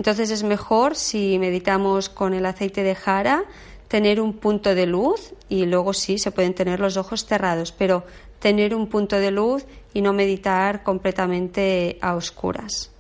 Entonces 0.01 0.31
es 0.31 0.45
mejor 0.45 0.97
si 0.97 1.39
meditamos 1.39 2.09
con 2.09 2.33
el 2.33 2.47
aceite 2.47 2.83
de 2.83 2.95
jara 2.95 3.45
tener 3.87 4.19
un 4.23 4.33
punto 4.33 4.75
de 4.75 4.87
luz 4.87 5.35
y 5.51 5.67
luego 5.67 5.93
sí 5.93 6.17
se 6.17 6.31
pueden 6.31 6.55
tener 6.55 6.81
los 6.81 6.97
ojos 6.97 7.27
cerrados, 7.27 7.71
pero 7.71 8.05
tener 8.39 8.75
un 8.75 8.87
punto 8.87 9.17
de 9.17 9.31
luz 9.31 9.67
y 9.93 10.01
no 10.01 10.15
meditar 10.15 10.85
completamente 10.85 11.99
a 12.01 12.15
oscuras. 12.15 12.91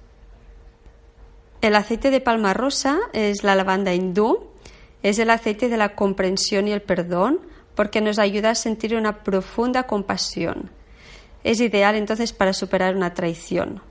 El 1.63 1.75
aceite 1.75 2.11
de 2.11 2.21
palma 2.21 2.53
rosa 2.53 2.99
es 3.15 3.45
la 3.45 3.55
lavanda 3.55 3.95
hindú, 3.95 4.51
es 5.03 5.19
el 5.19 5.31
aceite 5.31 5.71
de 5.71 5.79
la 5.79 5.95
comprensión 5.95 6.69
y 6.69 6.73
el 6.73 6.83
perdón 6.83 7.41
porque 7.77 8.03
nos 8.03 8.19
ayuda 8.19 8.51
a 8.51 8.55
sentir 8.55 8.95
una 8.95 9.25
profunda 9.25 9.85
compasión. 9.85 10.71
Es 11.45 11.63
ideal 11.63 11.97
entonces 11.97 12.35
para 12.35 12.53
superar 12.53 12.95
una 12.95 13.15
traición. 13.15 13.89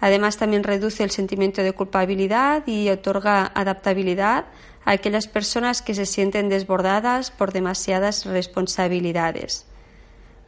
Además, 0.00 0.36
también 0.36 0.62
reduce 0.62 1.02
el 1.02 1.10
sentimiento 1.10 1.62
de 1.62 1.72
culpabilidad 1.72 2.66
y 2.66 2.88
otorga 2.88 3.50
adaptabilidad 3.54 4.46
a 4.84 4.92
aquellas 4.92 5.26
personas 5.26 5.82
que 5.82 5.94
se 5.94 6.06
sienten 6.06 6.48
desbordadas 6.48 7.30
por 7.30 7.52
demasiadas 7.52 8.24
responsabilidades. 8.24 9.66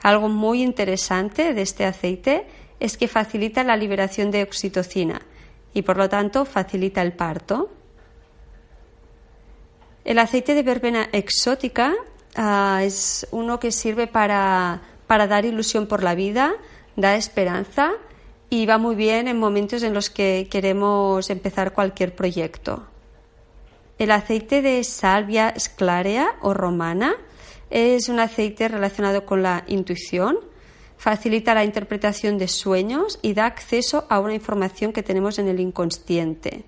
Algo 0.02 0.28
muy 0.28 0.62
interesante 0.62 1.52
de 1.52 1.62
este 1.62 1.84
aceite 1.84 2.46
es 2.78 2.96
que 2.96 3.08
facilita 3.08 3.64
la 3.64 3.76
liberación 3.76 4.30
de 4.30 4.42
oxitocina 4.42 5.20
y 5.74 5.82
por 5.82 5.96
lo 5.96 6.08
tanto 6.08 6.44
facilita 6.44 7.02
el 7.02 7.12
parto. 7.12 7.70
El 10.04 10.18
aceite 10.18 10.54
de 10.54 10.62
verbena 10.62 11.08
exótica 11.12 11.94
ah, 12.36 12.80
es 12.82 13.26
uno 13.32 13.60
que 13.60 13.72
sirve 13.72 14.06
para, 14.06 14.80
para 15.06 15.26
dar 15.26 15.44
ilusión 15.44 15.86
por 15.86 16.02
la 16.02 16.14
vida, 16.14 16.54
da 16.96 17.16
esperanza 17.16 17.92
y 18.50 18.66
va 18.66 18.78
muy 18.78 18.96
bien 18.96 19.28
en 19.28 19.38
momentos 19.38 19.84
en 19.84 19.94
los 19.94 20.10
que 20.10 20.48
queremos 20.50 21.30
empezar 21.30 21.72
cualquier 21.72 22.14
proyecto. 22.16 22.84
El 23.96 24.10
aceite 24.10 24.60
de 24.60 24.82
salvia 24.82 25.54
sclarea 25.56 26.34
o 26.42 26.52
romana 26.52 27.14
es 27.70 28.08
un 28.08 28.18
aceite 28.18 28.66
relacionado 28.66 29.24
con 29.24 29.44
la 29.44 29.62
intuición, 29.68 30.38
facilita 30.96 31.54
la 31.54 31.64
interpretación 31.64 32.38
de 32.38 32.48
sueños 32.48 33.20
y 33.22 33.34
da 33.34 33.46
acceso 33.46 34.06
a 34.08 34.18
una 34.18 34.34
información 34.34 34.92
que 34.92 35.04
tenemos 35.04 35.38
en 35.38 35.46
el 35.48 35.60
inconsciente. 35.60 36.64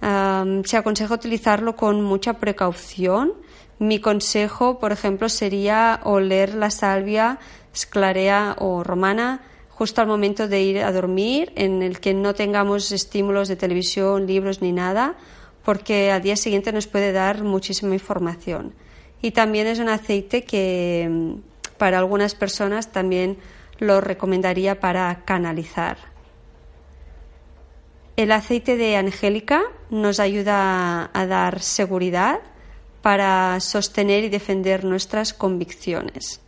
se 0.00 0.76
aconseja 0.76 1.14
utilizarlo 1.14 1.74
con 1.74 2.02
mucha 2.02 2.34
precaución. 2.34 3.32
Mi 3.78 3.98
consejo, 3.98 4.78
por 4.78 4.92
ejemplo, 4.92 5.28
sería 5.28 6.00
oler 6.04 6.54
la 6.54 6.70
salvia 6.70 7.40
sclarea 7.74 8.56
o 8.58 8.84
romana 8.84 9.42
justo 9.76 10.00
al 10.00 10.06
momento 10.06 10.48
de 10.48 10.62
ir 10.62 10.78
a 10.78 10.90
dormir, 10.90 11.52
en 11.54 11.82
el 11.82 12.00
que 12.00 12.14
no 12.14 12.34
tengamos 12.34 12.92
estímulos 12.92 13.46
de 13.46 13.56
televisión, 13.56 14.26
libros 14.26 14.62
ni 14.62 14.72
nada, 14.72 15.16
porque 15.64 16.10
al 16.10 16.22
día 16.22 16.36
siguiente 16.36 16.72
nos 16.72 16.86
puede 16.86 17.12
dar 17.12 17.44
muchísima 17.44 17.92
información. 17.92 18.72
Y 19.20 19.32
también 19.32 19.66
es 19.66 19.78
un 19.78 19.90
aceite 19.90 20.44
que 20.44 21.06
mm, 21.10 21.76
para 21.76 21.98
algunas 21.98 22.34
personas 22.34 22.90
también 22.90 23.36
lo 23.78 24.00
recomendaría 24.00 24.80
para 24.80 25.24
canalizar. 25.26 25.98
El 28.16 28.32
aceite 28.32 28.78
de 28.78 28.96
angélica 28.96 29.62
nos 29.90 30.20
ayuda 30.20 31.10
a 31.12 31.26
dar 31.26 31.60
seguridad 31.60 32.40
para 33.02 33.60
sostener 33.60 34.24
y 34.24 34.30
defender 34.30 34.86
nuestras 34.86 35.34
convicciones. 35.34 36.40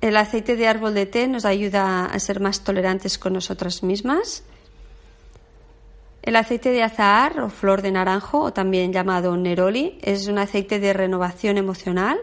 El 0.00 0.16
aceite 0.16 0.56
de 0.56 0.68
árbol 0.68 0.94
de 0.94 1.06
té 1.06 1.26
nos 1.26 1.44
ayuda 1.44 2.04
a 2.04 2.18
ser 2.18 2.40
más 2.40 2.60
tolerantes 2.60 3.18
con 3.18 3.32
nosotras 3.32 3.82
mismas. 3.82 4.44
El 6.22 6.36
aceite 6.36 6.70
de 6.70 6.82
azahar 6.82 7.40
o 7.40 7.48
flor 7.48 7.82
de 7.82 7.92
naranjo, 7.92 8.40
o 8.40 8.52
también 8.52 8.92
llamado 8.92 9.36
neroli, 9.36 9.98
es 10.02 10.26
un 10.28 10.38
aceite 10.38 10.80
de 10.80 10.92
renovación 10.92 11.56
emocional 11.56 12.18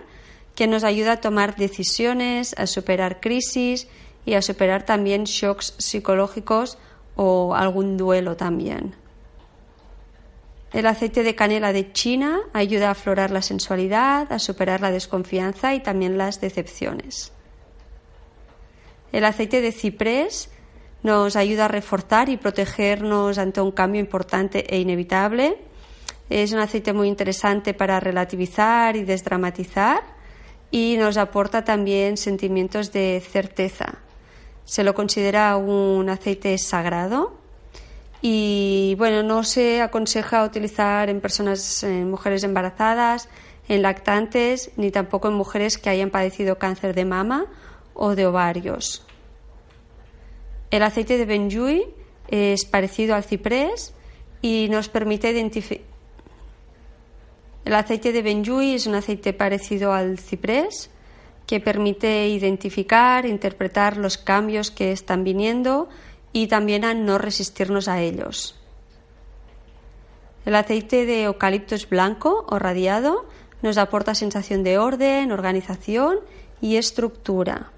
que 0.56 0.68
nos 0.68 0.84
ayuda 0.84 1.14
a 1.14 1.22
tomar 1.22 1.56
decisiones, 1.56 2.54
a 2.58 2.68
superar 2.68 3.20
crisis 3.20 3.88
y 4.26 4.36
a 4.36 4.42
superar 4.42 4.86
también 4.86 5.24
shocks 5.24 5.74
psicológicos 5.78 6.78
o 7.16 7.56
algún 7.56 7.98
duelo 7.98 8.36
también. 8.36 8.96
El 10.74 10.86
aceite 10.88 11.24
de 11.24 11.36
canela 11.36 11.72
de 11.72 11.92
China 11.92 12.40
ayuda 12.52 12.90
a 12.90 12.92
aflorar 12.92 13.32
la 13.32 13.42
sensualidad, 13.42 14.32
a 14.32 14.40
superar 14.40 14.82
la 14.82 14.92
desconfianza 14.92 15.76
y 15.76 15.82
también 15.82 16.18
las 16.18 16.42
decepciones. 16.42 17.32
El 19.14 19.26
aceite 19.26 19.62
de 19.62 19.72
ciprés 19.72 20.50
nos 21.04 21.36
ayuda 21.36 21.66
a 21.66 21.68
reforzar 21.68 22.30
y 22.30 22.38
protegernos 22.38 23.38
ante 23.38 23.62
un 23.62 23.72
cambio 23.72 24.02
importante 24.02 24.66
e 24.74 24.80
inevitable. 24.80 25.60
Es 26.32 26.52
un 26.52 26.58
aceite 26.58 26.94
muy 26.94 27.08
interesante 27.08 27.76
para 27.76 28.00
relativizar 28.00 28.96
y 28.96 29.04
desdramatizar 29.04 30.02
y 30.72 30.98
nos 30.98 31.18
aporta 31.18 31.64
también 31.64 32.18
sentimientos 32.18 32.92
de 32.92 33.22
certeza. 33.24 34.00
Se 34.66 34.84
lo 34.84 34.96
considera 34.96 35.58
un 35.58 36.10
aceite 36.10 36.58
sagrado 36.58 37.38
y 38.20 38.96
bueno, 38.98 39.22
no 39.22 39.44
se 39.44 39.84
aconseja 39.84 40.44
utilizar 40.44 41.10
en 41.12 41.22
personas, 41.22 41.86
mujeres 42.06 42.44
embarazadas, 42.44 43.30
en 43.68 43.84
lactantes, 43.84 44.72
ni 44.76 44.90
tampoco 44.90 45.28
en 45.28 45.36
mujeres 45.36 45.78
que 45.78 45.92
hayan 45.92 46.10
padecido 46.10 46.58
cáncer 46.58 46.96
de 46.96 47.06
mama 47.06 47.46
o 47.94 48.16
de 48.16 48.26
ovarios. 48.26 49.04
El 50.72 50.84
aceite 50.84 51.18
de 51.18 51.26
Benjui 51.26 51.86
es 52.28 52.66
parecido 52.66 53.16
al 53.16 53.24
ciprés 53.24 53.94
y 54.42 54.68
nos 54.70 54.90
permite 54.90 55.32
identificar. 55.32 55.86
El 57.66 57.76
aceite 57.76 58.12
de 58.12 58.22
Benjui 58.22 58.74
es 58.74 58.88
un 58.88 58.96
aceite 58.96 59.34
parecido 59.34 59.94
al 59.94 60.18
ciprés 60.18 60.90
que 61.46 61.60
permite 61.60 62.28
identificar, 62.28 63.26
interpretar 63.26 63.98
los 63.98 64.18
cambios 64.18 64.72
que 64.72 64.92
están 64.92 65.24
viniendo 65.24 65.90
y 66.32 66.48
también 66.48 66.84
a 66.86 66.94
no 66.94 67.18
resistirnos 67.18 67.88
a 67.88 68.02
ellos. 68.02 68.60
El 70.46 70.56
aceite 70.56 71.06
de 71.06 71.24
eucaliptus 71.24 71.88
blanco 71.88 72.46
o 72.50 72.60
radiado 72.60 73.26
nos 73.62 73.78
aporta 73.78 74.16
sensación 74.16 74.64
de 74.64 74.78
orden, 74.78 75.32
organización 75.32 76.20
y 76.60 76.78
estructura. 76.78 77.73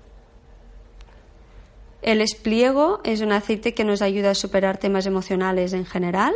El 2.05 2.21
espliego 2.21 3.01
es 3.03 3.21
un 3.21 3.31
aceite 3.31 3.73
que 3.73 3.83
nos 3.83 4.03
ayuda 4.03 4.29
a 4.29 4.35
superar 4.35 4.77
temas 4.77 5.07
emocionales 5.07 5.73
en 5.73 5.87
general. 5.87 6.35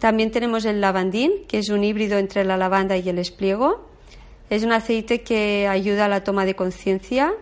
También 0.00 0.32
tenemos 0.32 0.64
el 0.64 0.80
lavandín, 0.80 1.30
que 1.46 1.58
es 1.58 1.68
un 1.68 1.84
híbrido 1.84 2.18
entre 2.18 2.42
la 2.42 2.56
lavanda 2.56 2.96
y 2.96 3.08
el 3.08 3.20
espliego. 3.20 3.86
Es 4.50 4.64
un 4.64 4.72
aceite 4.72 5.22
que 5.22 5.68
ayuda 5.68 6.06
a 6.06 6.08
la 6.08 6.24
toma 6.24 6.44
de 6.44 6.56
conciencia 6.56 7.32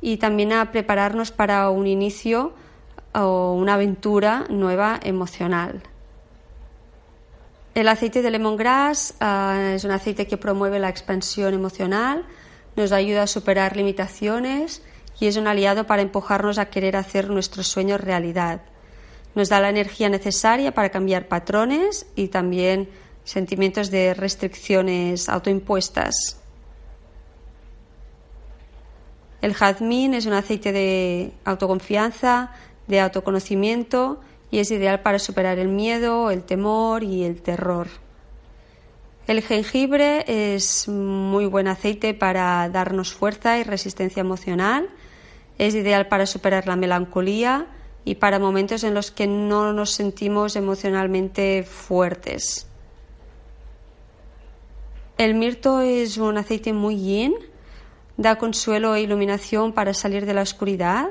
y 0.00 0.16
también 0.16 0.54
a 0.54 0.72
prepararnos 0.72 1.30
para 1.30 1.68
un 1.68 1.86
inicio 1.86 2.54
o 3.14 3.52
una 3.52 3.74
aventura 3.74 4.46
nueva 4.48 4.98
emocional. 5.02 5.82
El 7.74 7.86
aceite 7.88 8.22
de 8.22 8.30
lemongrass 8.30 9.16
uh, 9.20 9.74
es 9.74 9.84
un 9.84 9.90
aceite 9.90 10.26
que 10.26 10.38
promueve 10.38 10.78
la 10.78 10.88
expansión 10.88 11.52
emocional, 11.52 12.24
nos 12.76 12.92
ayuda 12.92 13.24
a 13.24 13.26
superar 13.26 13.76
limitaciones 13.76 14.80
y 15.22 15.28
es 15.28 15.36
un 15.36 15.46
aliado 15.46 15.86
para 15.86 16.02
empujarnos 16.02 16.58
a 16.58 16.64
querer 16.64 16.96
hacer 16.96 17.30
nuestros 17.30 17.68
sueños 17.68 18.00
realidad. 18.00 18.62
Nos 19.36 19.48
da 19.48 19.60
la 19.60 19.70
energía 19.70 20.08
necesaria 20.08 20.74
para 20.74 20.88
cambiar 20.88 21.28
patrones 21.28 22.06
y 22.16 22.26
también 22.26 22.88
sentimientos 23.22 23.92
de 23.92 24.14
restricciones 24.14 25.28
autoimpuestas. 25.28 26.40
El 29.42 29.54
jazmín 29.54 30.14
es 30.14 30.26
un 30.26 30.32
aceite 30.32 30.72
de 30.72 31.32
autoconfianza, 31.44 32.50
de 32.88 32.98
autoconocimiento 32.98 34.18
y 34.50 34.58
es 34.58 34.72
ideal 34.72 35.02
para 35.02 35.20
superar 35.20 35.60
el 35.60 35.68
miedo, 35.68 36.32
el 36.32 36.42
temor 36.42 37.04
y 37.04 37.22
el 37.22 37.42
terror. 37.42 37.86
El 39.28 39.40
jengibre 39.40 40.24
es 40.26 40.88
muy 40.88 41.46
buen 41.46 41.68
aceite 41.68 42.12
para 42.12 42.68
darnos 42.70 43.12
fuerza 43.12 43.60
y 43.60 43.62
resistencia 43.62 44.20
emocional. 44.20 44.90
Es 45.58 45.74
ideal 45.74 46.08
para 46.08 46.26
superar 46.26 46.66
la 46.66 46.76
melancolía 46.76 47.66
y 48.04 48.16
para 48.16 48.38
momentos 48.38 48.84
en 48.84 48.94
los 48.94 49.10
que 49.10 49.26
no 49.26 49.72
nos 49.72 49.90
sentimos 49.90 50.56
emocionalmente 50.56 51.62
fuertes. 51.62 52.66
El 55.18 55.34
mirto 55.34 55.80
es 55.80 56.16
un 56.16 56.36
aceite 56.38 56.72
muy 56.72 56.96
yin 56.96 57.34
da 58.16 58.36
consuelo 58.36 58.94
e 58.94 59.02
iluminación 59.02 59.72
para 59.72 59.94
salir 59.94 60.26
de 60.26 60.34
la 60.34 60.42
oscuridad, 60.42 61.08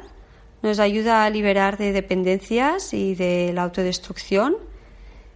nos 0.61 0.79
ayuda 0.79 1.25
a 1.25 1.29
liberar 1.29 1.77
de 1.77 1.91
dependencias 1.91 2.93
y 2.93 3.15
de 3.15 3.51
la 3.53 3.63
autodestrucción 3.63 4.57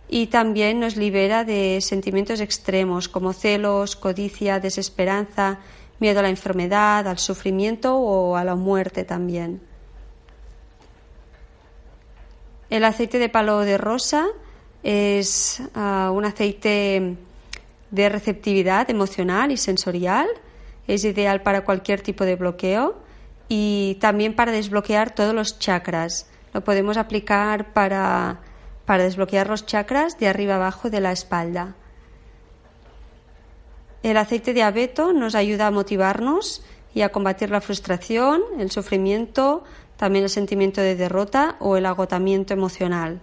y 0.08 0.28
también 0.28 0.80
nos 0.80 0.96
libera 0.96 1.44
de 1.44 1.82
sentimientos 1.82 2.40
extremos 2.40 3.10
como 3.10 3.34
celos, 3.34 3.96
codicia, 3.96 4.60
desesperanza, 4.60 5.60
miedo 6.00 6.20
a 6.20 6.24
la 6.24 6.30
enfermedad, 6.30 7.08
al 7.08 7.20
sufrimiento 7.20 7.98
o 7.98 8.36
a 8.36 8.44
la 8.44 8.56
muerte 8.56 9.04
también. 9.04 9.62
El 12.70 12.84
aceite 12.84 13.20
de 13.20 13.30
palo 13.30 13.60
de 13.60 13.78
rosa 13.78 14.26
es 14.84 15.62
ah, 15.76 16.12
un 16.14 16.26
aceite 16.26 17.16
de 17.92 18.10
receptividad 18.10 18.90
emocional 18.90 19.52
y 19.52 19.58
sensorial 19.58 20.28
es 20.88 21.04
ideal 21.04 21.42
para 21.42 21.64
cualquier 21.64 22.02
tipo 22.02 22.26
de 22.26 22.36
bloqueo 22.36 22.96
y 23.48 23.98
también 24.00 24.36
para 24.36 24.52
desbloquear 24.52 25.14
todos 25.14 25.34
los 25.34 25.60
chakras. 25.60 26.28
Lo 26.54 26.64
podemos 26.64 26.98
aplicar 26.98 27.74
para, 27.74 28.40
para 28.86 29.04
desbloquear 29.04 29.50
los 29.50 29.66
chakras 29.66 30.18
de 30.20 30.28
arriba 30.28 30.56
abajo 30.56 30.90
de 30.90 31.02
la 31.02 31.12
espalda. 31.12 31.76
El 34.06 34.18
aceite 34.18 34.54
de 34.54 34.62
abeto 34.62 35.14
nos 35.14 35.34
ayuda 35.34 35.66
a 35.66 35.72
motivarnos 35.72 36.62
y 36.94 37.02
a 37.02 37.10
combatir 37.12 37.50
la 37.50 37.60
frustración, 37.60 38.44
el 38.60 38.70
sufrimiento, 38.70 39.64
también 39.98 40.26
el 40.26 40.30
sentimiento 40.30 40.80
de 40.80 40.96
derrota 40.96 41.56
o 41.60 41.76
el 41.76 41.88
agotamiento 41.88 42.54
emocional. 42.54 43.20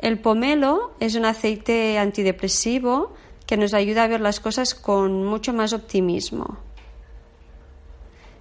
El 0.00 0.18
pomelo 0.18 0.94
es 0.98 1.14
un 1.14 1.26
aceite 1.26 1.96
antidepresivo 1.96 3.12
que 3.46 3.56
nos 3.56 3.72
ayuda 3.72 4.02
a 4.02 4.08
ver 4.08 4.20
las 4.20 4.40
cosas 4.40 4.74
con 4.74 5.24
mucho 5.26 5.52
más 5.52 5.72
optimismo. 5.72 6.58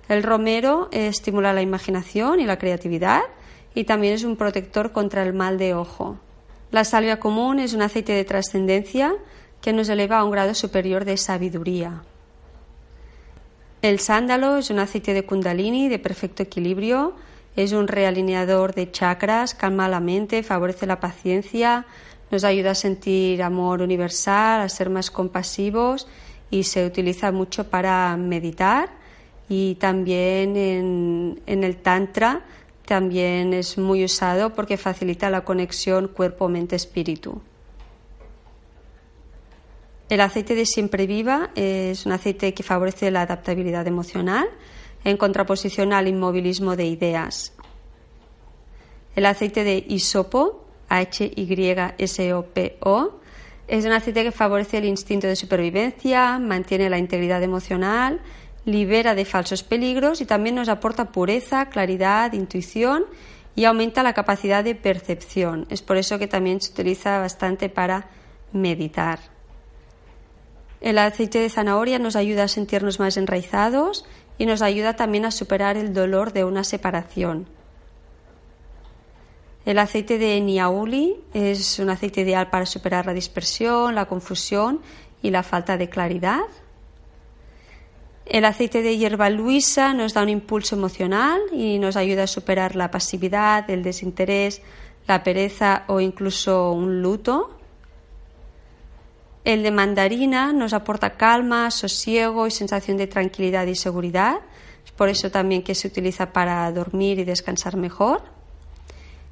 El 0.10 0.23
romero 0.23 0.89
estimula 0.91 1.54
la 1.54 1.62
imaginación 1.62 2.39
y 2.39 2.47
la 2.47 2.58
creatividad 2.58 3.21
y 3.75 3.84
también 3.84 4.15
es 4.15 4.23
un 4.23 4.38
protector 4.38 4.91
contra 4.91 5.21
el 5.21 5.34
mal 5.34 5.60
de 5.60 5.75
ojo. 5.75 6.17
La 6.71 6.84
salvia 6.84 7.19
común 7.19 7.60
es 7.60 7.75
un 7.75 7.84
aceite 7.84 8.13
de 8.13 8.25
trascendencia 8.25 9.13
que 9.62 9.74
nos 9.74 9.89
eleva 9.89 10.19
a 10.19 10.24
un 10.24 10.32
grado 10.32 10.54
superior 10.54 11.06
de 11.06 11.17
sabiduría. 11.17 12.04
El 13.82 14.00
sándalo 14.00 14.58
es 14.58 14.69
un 14.69 14.80
aceite 14.80 15.13
de 15.13 15.26
kundalini 15.26 15.89
de 15.89 16.00
perfecto 16.00 16.43
equilibrio, 16.43 17.13
es 17.56 17.71
un 17.71 17.88
realineador 17.88 18.74
de 18.74 18.91
chakras, 18.91 19.56
calma 19.56 19.89
la 19.89 20.00
mente, 20.00 20.43
favorece 20.43 20.86
la 20.86 21.00
paciencia, 21.00 21.86
nos 22.30 22.43
ayuda 22.43 22.71
a 22.71 22.76
sentir 22.76 23.43
amor 23.43 23.82
universal, 23.82 24.62
a 24.62 24.69
ser 24.69 24.89
más 24.89 25.12
compasivos 25.12 26.08
y 26.50 26.63
se 26.63 26.86
utiliza 26.86 27.32
mucho 27.32 27.69
para 27.69 28.15
meditar 28.17 28.89
y 29.50 29.76
también 29.76 30.56
en, 30.56 31.63
el 31.63 31.76
Tantra 31.78 32.41
también 32.86 33.54
es 33.54 33.78
muy 33.78 34.06
usado 34.06 34.54
porque 34.54 34.78
facilita 34.78 35.30
la 35.30 35.43
conexión 35.43 36.08
cuerpo-mente-espíritu. 36.08 37.41
El 40.12 40.19
aceite 40.19 40.56
de 40.56 40.65
siempre 40.65 41.08
viva 41.08 41.52
es 41.56 42.06
un 42.06 42.12
aceite 42.12 42.54
que 42.54 42.63
favorece 42.63 43.10
la 43.12 43.21
adaptabilidad 43.21 43.88
emocional 43.88 44.50
en 45.06 45.15
contraposición 45.15 45.93
al 45.93 46.10
inmovilismo 46.10 46.76
de 46.76 46.84
ideas. 46.84 47.54
El 49.15 49.26
aceite 49.26 49.63
de 49.63 49.86
isopo 49.88 50.65
HYSOPO. 50.89 52.02
Es 53.69 53.86
un 53.86 53.93
aceite 53.93 54.24
que 54.24 54.34
favorece 54.34 54.80
el 54.80 54.84
instinto 54.84 55.28
de 55.28 55.38
supervivencia, 55.38 56.39
mantiene 56.39 56.89
la 56.89 56.97
integridad 56.97 57.41
emocional, 57.41 58.19
libera 58.65 59.15
de 59.15 59.24
falsos 59.24 59.63
peligros 59.63 60.19
y 60.19 60.26
también 60.26 60.56
nos 60.56 60.67
aporta 60.67 61.13
pureza, 61.13 61.69
claridad, 61.69 62.34
intuición 62.34 63.06
y 63.56 63.63
aumenta 63.63 64.04
la 64.04 64.12
capacidad 64.12 64.62
de 64.62 64.76
percepción. 64.76 65.67
Es 65.69 65.82
por 65.82 65.95
eso 65.95 66.19
que 66.19 66.28
también 66.28 66.60
se 66.60 66.74
utiliza 66.74 67.17
bastante 67.19 67.69
para 67.69 68.10
meditar. 68.52 69.40
El 70.81 70.97
aceite 70.97 71.39
de 71.39 71.49
zanahoria 71.49 71.99
nos 71.99 72.15
ayuda 72.15 72.43
a 72.43 72.47
sentirnos 72.47 72.99
más 72.99 73.15
enraizados 73.15 74.05
y 74.39 74.47
nos 74.47 74.63
ayuda 74.63 74.95
también 74.95 75.25
a 75.25 75.31
superar 75.31 75.77
el 75.77 75.93
dolor 75.93 76.33
de 76.33 76.43
una 76.43 76.63
separación. 76.63 77.47
El 79.63 79.77
aceite 79.77 80.17
de 80.17 80.41
niauli 80.41 81.17
es 81.35 81.77
un 81.77 81.91
aceite 81.91 82.21
ideal 82.21 82.49
para 82.49 82.65
superar 82.65 83.05
la 83.05 83.13
dispersión, 83.13 83.93
la 83.93 84.07
confusión 84.07 84.81
y 85.21 85.29
la 85.29 85.43
falta 85.43 85.77
de 85.77 85.87
claridad. 85.87 86.41
El 88.25 88.45
aceite 88.45 88.81
de 88.81 88.97
hierba 88.97 89.29
luisa 89.29 89.93
nos 89.93 90.15
da 90.15 90.23
un 90.23 90.29
impulso 90.29 90.75
emocional 90.75 91.39
y 91.51 91.77
nos 91.77 91.95
ayuda 91.95 92.23
a 92.23 92.27
superar 92.27 92.75
la 92.75 92.89
pasividad, 92.89 93.69
el 93.69 93.83
desinterés, 93.83 94.63
la 95.07 95.21
pereza 95.21 95.83
o 95.87 95.99
incluso 95.99 96.71
un 96.71 97.03
luto. 97.03 97.61
El 99.43 99.63
de 99.63 99.71
mandarina 99.71 100.54
nos 100.54 100.73
aporta 100.73 101.17
calma, 101.17 101.71
sosiego 101.71 102.45
y 102.45 102.51
sensación 102.51 102.97
de 102.97 103.08
tranquilidad 103.08 103.65
y 103.67 103.75
seguridad. 103.75 104.41
por 104.95 105.10
eso 105.10 105.32
también 105.32 105.63
que 105.63 105.73
se 105.73 105.88
utiliza 105.88 106.32
para 106.32 106.71
dormir 106.71 107.17
y 107.17 107.23
descansar 107.23 107.75
mejor. 107.75 108.21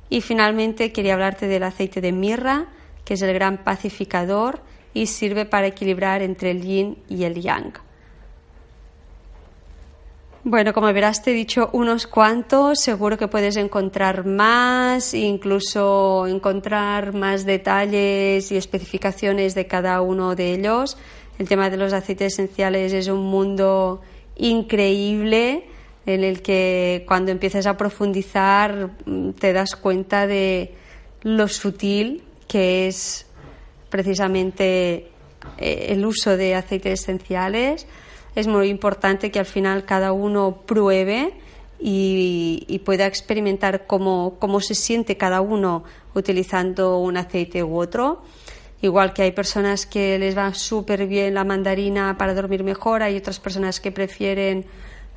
Y 0.10 0.22
finalmente 0.22 0.92
quería 0.92 1.14
hablarte 1.14 1.48
del 1.48 1.64
aceite 1.64 2.02
de 2.02 2.12
mirra, 2.12 2.68
que 3.06 3.14
es 3.14 3.22
el 3.22 3.34
gran 3.34 3.64
pacificador 3.64 4.62
y 4.94 5.06
sirve 5.06 5.46
para 5.46 5.68
equilibrar 5.68 6.22
entre 6.22 6.52
el 6.52 6.62
yin 6.64 6.98
y 7.08 7.24
el 7.24 7.42
yang. 7.42 7.74
Bueno, 10.50 10.74
como 10.74 10.92
verás, 10.92 11.22
te 11.22 11.30
he 11.30 11.34
dicho 11.36 11.70
unos 11.74 12.08
cuantos, 12.08 12.80
seguro 12.80 13.20
que 13.20 13.28
puedes 13.28 13.56
encontrar 13.56 14.26
más, 14.26 15.14
incluso 15.14 16.26
encontrar 16.26 17.14
más 17.14 17.46
detalles 17.46 18.52
y 18.52 18.58
especificaciones 18.58 19.54
de 19.54 19.68
cada 19.68 20.02
uno 20.02 20.34
de 20.34 20.56
ellos. 20.56 20.98
El 21.38 21.48
tema 21.48 21.70
de 21.70 21.78
los 21.78 21.94
aceites 21.94 22.34
esenciales 22.34 22.94
es 22.94 23.10
un 23.10 23.28
mundo 23.28 24.02
increíble 24.38 25.68
en 26.08 26.24
el 26.24 26.42
que 26.42 27.06
cuando 27.08 27.30
empiezas 27.30 27.68
a 27.68 27.78
profundizar 27.78 28.90
mm, 29.06 29.34
te 29.34 29.54
das 29.54 29.76
cuenta 29.76 30.26
de 30.26 30.74
lo 31.22 31.48
sutil 31.48 32.24
que 32.48 32.88
es 32.88 33.28
precisamente 33.92 35.12
eh, 35.60 35.86
el 35.90 36.04
uso 36.04 36.36
de 36.36 36.56
aceites 36.56 37.02
esenciales. 37.02 37.86
Es 38.40 38.48
muy 38.48 38.70
importante 38.70 39.32
que 39.32 39.40
al 39.40 39.46
final 39.46 39.84
cada 39.84 40.14
uno 40.14 40.62
pruebe 40.66 41.34
y, 41.78 42.82
pueda 42.86 43.06
experimentar 43.06 43.86
cómo, 43.86 44.38
cómo 44.40 44.62
se 44.62 44.76
siente 44.76 45.18
cada 45.18 45.42
uno 45.42 45.84
utilizando 46.16 47.00
un 47.00 47.18
aceite 47.18 47.66
u 47.66 47.78
otro. 47.78 48.24
Igual 48.82 49.12
que 49.12 49.24
hay 49.24 49.34
personas 49.34 49.86
que 49.86 50.18
les 50.18 50.38
va 50.38 50.54
súper 50.54 51.06
bien 51.06 51.34
la 51.34 51.44
mandarina 51.44 52.18
para 52.18 52.34
dormir 52.34 52.64
mejor, 52.64 53.04
hay 53.04 53.18
otras 53.18 53.42
personas 53.42 53.82
que 53.82 53.92
prefieren 53.92 54.66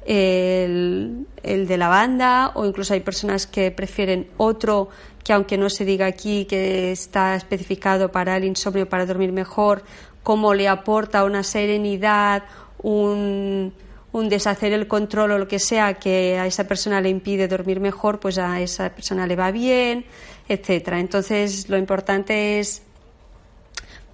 el, 0.04 1.26
de 1.44 1.76
lavanda 1.76 2.50
o 2.54 2.66
incluso 2.66 2.92
hay 2.92 3.00
personas 3.00 3.46
que 3.46 3.70
prefieren 3.70 4.26
otro 4.37 4.88
que 5.22 5.32
aunque 5.32 5.56
no 5.56 5.70
se 5.70 5.85
diga 5.85 6.06
aquí 6.06 6.44
que 6.46 6.90
está 6.90 7.37
especificado 7.37 8.11
para 8.11 8.37
el 8.37 8.42
insomnio, 8.42 8.88
para 8.88 9.06
dormir 9.06 9.30
mejor, 9.30 9.85
cómo 10.24 10.54
le 10.54 10.66
aporta 10.66 11.24
una 11.24 11.44
serenidad, 11.44 12.42
un, 12.82 13.72
un 14.12 14.28
deshacer 14.28 14.72
el 14.72 14.86
control 14.86 15.32
o 15.32 15.38
lo 15.38 15.48
que 15.48 15.58
sea 15.58 15.94
que 15.94 16.38
a 16.38 16.46
esa 16.46 16.68
persona 16.68 17.00
le 17.00 17.08
impide 17.08 17.48
dormir 17.48 17.80
mejor, 17.80 18.20
pues 18.20 18.38
a 18.38 18.60
esa 18.60 18.90
persona 18.90 19.26
le 19.26 19.36
va 19.36 19.50
bien, 19.50 20.04
etcétera. 20.48 21.00
Entonces 21.00 21.68
lo 21.68 21.78
importante 21.78 22.60
es 22.60 22.82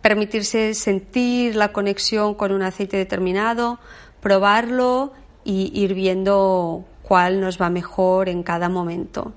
permitirse 0.00 0.74
sentir 0.74 1.57
la 1.57 1.72
conexión 1.72 2.35
con 2.35 2.52
un 2.52 2.62
aceite 2.62 2.96
determinado, 2.96 3.81
probarlo 4.20 5.12
y 5.44 5.72
ir 5.74 5.94
viendo 5.94 6.85
cuál 7.02 7.40
nos 7.40 7.61
va 7.61 7.70
mejor 7.70 8.28
en 8.28 8.42
cada 8.42 8.68
momento. 8.68 9.33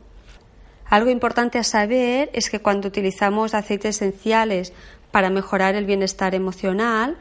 Algo 0.86 1.10
importante 1.10 1.58
a 1.58 1.64
saber 1.64 2.30
es 2.34 2.50
que 2.50 2.60
cuando 2.60 2.90
utilizamos 2.90 3.54
aceites 3.54 3.96
esenciales 3.96 4.74
para 5.10 5.30
mejorar 5.30 5.76
el 5.76 5.86
bienestar 5.86 6.36
emocional, 6.36 7.18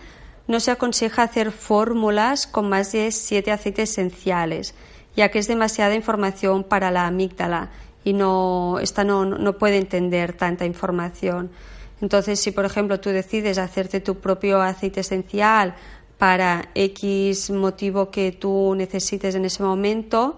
no 0.51 0.59
se 0.59 0.73
aconseja 0.73 1.23
hacer 1.23 1.53
fórmulas 1.53 2.49
con 2.49 2.69
más 2.69 2.91
de 2.91 3.13
siete 3.13 3.53
aceites 3.53 3.91
esenciales, 3.91 4.75
ya 5.15 5.31
que 5.31 5.39
es 5.39 5.47
demasiada 5.47 5.95
información 5.95 6.65
para 6.65 6.91
la 6.91 7.07
amígdala 7.07 7.71
y 8.03 8.15
no, 8.15 8.79
esta 8.81 9.05
no, 9.05 9.25
no 9.25 9.59
puede 9.59 9.77
entender 9.77 10.33
tanta 10.33 10.67
información. 10.67 11.51
Entonces, 12.01 12.41
si 12.41 12.51
por 12.51 12.65
ejemplo 12.65 12.99
tú 12.99 13.11
decides 13.11 13.59
hacerte 13.59 14.01
tu 14.01 14.17
propio 14.17 14.61
aceite 14.61 15.01
esencial 15.01 15.77
para 16.19 16.71
X 16.75 17.51
motivo 17.51 18.11
que 18.11 18.33
tú 18.33 18.75
necesites 18.77 19.37
en 19.37 19.45
ese 19.45 19.63
momento, 19.63 20.37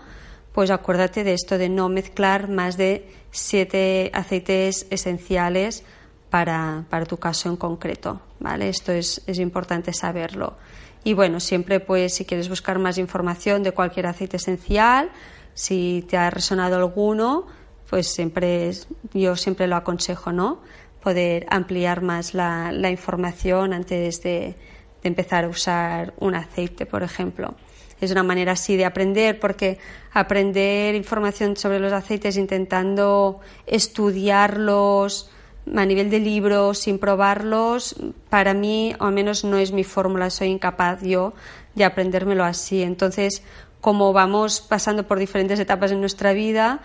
pues 0.53 0.70
acuérdate 0.70 1.25
de 1.25 1.33
esto 1.33 1.57
de 1.57 1.70
no 1.70 1.88
mezclar 1.88 2.51
más 2.51 2.77
de 2.77 3.09
siete 3.31 4.11
aceites 4.12 4.87
esenciales 4.90 5.85
para, 6.33 7.05
tu 7.07 7.18
caso 7.18 7.51
en 7.51 7.57
concreto. 7.57 8.23
¿vale? 8.40 8.71
Esto 8.71 8.90
es, 8.90 9.23
es 9.27 9.38
importante 9.38 9.92
saberlo. 9.92 10.57
Y 11.05 11.12
bueno, 11.12 11.38
siempre 11.40 11.79
pues 11.79 12.14
si 12.14 12.25
quieres 12.25 12.49
buscar 12.49 12.79
más 12.79 12.97
información 12.97 13.62
de 13.62 13.73
cualquier 13.73 14.07
aceite 14.07 14.38
esencial, 14.38 15.11
si 15.53 16.07
te 16.09 16.16
ha 16.16 16.31
resonado 16.31 16.77
alguno, 16.77 17.47
pues 17.90 18.07
siempre 18.07 18.73
yo 19.12 19.37
siempre 19.37 19.66
lo 19.66 19.77
aconsejo, 19.77 20.33
¿no? 20.33 20.61
poder 21.03 21.47
ampliar 21.51 22.01
más 22.01 22.33
la, 22.33 22.90
información 22.90 23.75
antes 23.75 24.23
de, 24.23 24.55
empezar 25.03 25.45
a 25.45 25.49
usar 25.49 26.14
un 26.21 26.37
aceite, 26.37 26.87
por 26.87 27.03
ejemplo. 27.03 27.57
Es 28.01 28.11
una 28.12 28.23
manera 28.23 28.53
así 28.53 28.77
de 28.77 28.85
aprender, 28.85 29.38
porque 29.40 29.79
aprender 30.12 30.95
información 30.95 31.57
sobre 31.57 31.81
los 31.81 31.92
aceites 31.92 32.37
intentando 32.37 33.40
estudiarlos 33.66 35.31
a 35.75 35.87
nivel 35.87 36.11
de 36.11 36.18
libros, 36.18 36.79
sin 36.79 36.98
probarlos, 36.98 37.96
para 38.29 38.55
mí, 38.55 38.94
o 38.98 39.05
al 39.05 39.12
menos 39.12 39.44
no 39.44 39.59
es 39.59 39.72
mi 39.72 39.85
fórmula, 39.85 40.31
soy 40.31 40.48
incapaz 40.48 41.03
yo 41.03 41.35
de 41.75 41.85
aprendérmelo 41.85 42.44
así. 42.44 42.83
Entonces, 42.83 43.42
como 43.81 44.12
vamos 44.12 44.61
pasando 44.61 45.07
por 45.07 45.18
diferentes 45.18 45.59
etapas 45.59 45.92
en 45.92 46.01
nuestra 46.01 46.33
vida, 46.33 46.81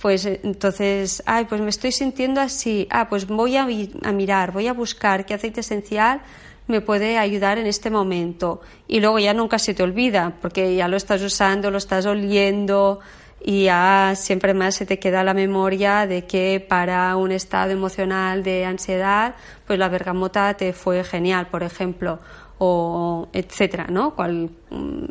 pues 0.00 0.26
eh, 0.26 0.40
entonces, 0.42 1.22
ay, 1.26 1.44
pues 1.44 1.60
me 1.60 1.70
estoy 1.70 1.92
sintiendo 1.92 2.40
así, 2.40 2.88
ah, 2.90 3.08
pues 3.08 3.26
voy 3.26 3.56
a, 3.56 3.66
mirar, 4.12 4.52
voy 4.52 4.66
a 4.66 4.72
buscar 4.72 5.24
qué 5.24 5.34
aceite 5.34 5.60
esencial 5.60 6.20
me 6.66 6.80
puede 6.80 7.18
ayudar 7.18 7.58
en 7.58 7.66
este 7.66 7.90
momento. 7.90 8.60
Y 8.88 9.00
luego 9.00 9.18
ya 9.18 9.34
nunca 9.34 9.58
se 9.58 9.74
te 9.74 9.82
olvida, 9.82 10.34
porque 10.40 10.74
ya 10.74 10.88
lo 10.88 10.96
estás 10.96 11.22
usando, 11.22 11.70
lo 11.70 11.78
estás 11.78 12.06
oliendo 12.06 13.00
y 13.44 13.64
ya 13.64 14.12
siempre 14.14 14.54
más 14.54 14.76
se 14.76 14.86
te 14.86 14.98
queda 14.98 15.24
la 15.24 15.34
memoria 15.34 16.06
de 16.06 16.24
que 16.24 16.64
para 16.66 17.16
un 17.16 17.32
estado 17.32 17.72
emocional 17.72 18.42
de 18.42 18.64
ansiedad, 18.64 19.34
pues 19.66 19.78
la 19.78 19.88
bergamota 19.88 20.54
te 20.54 20.72
fue 20.72 21.02
genial, 21.02 21.48
por 21.48 21.62
ejemplo, 21.62 22.20
o 22.58 23.28
etcétera, 23.32 23.86
¿no? 23.88 24.14
Cual, 24.14 24.50
mm, 24.70 25.04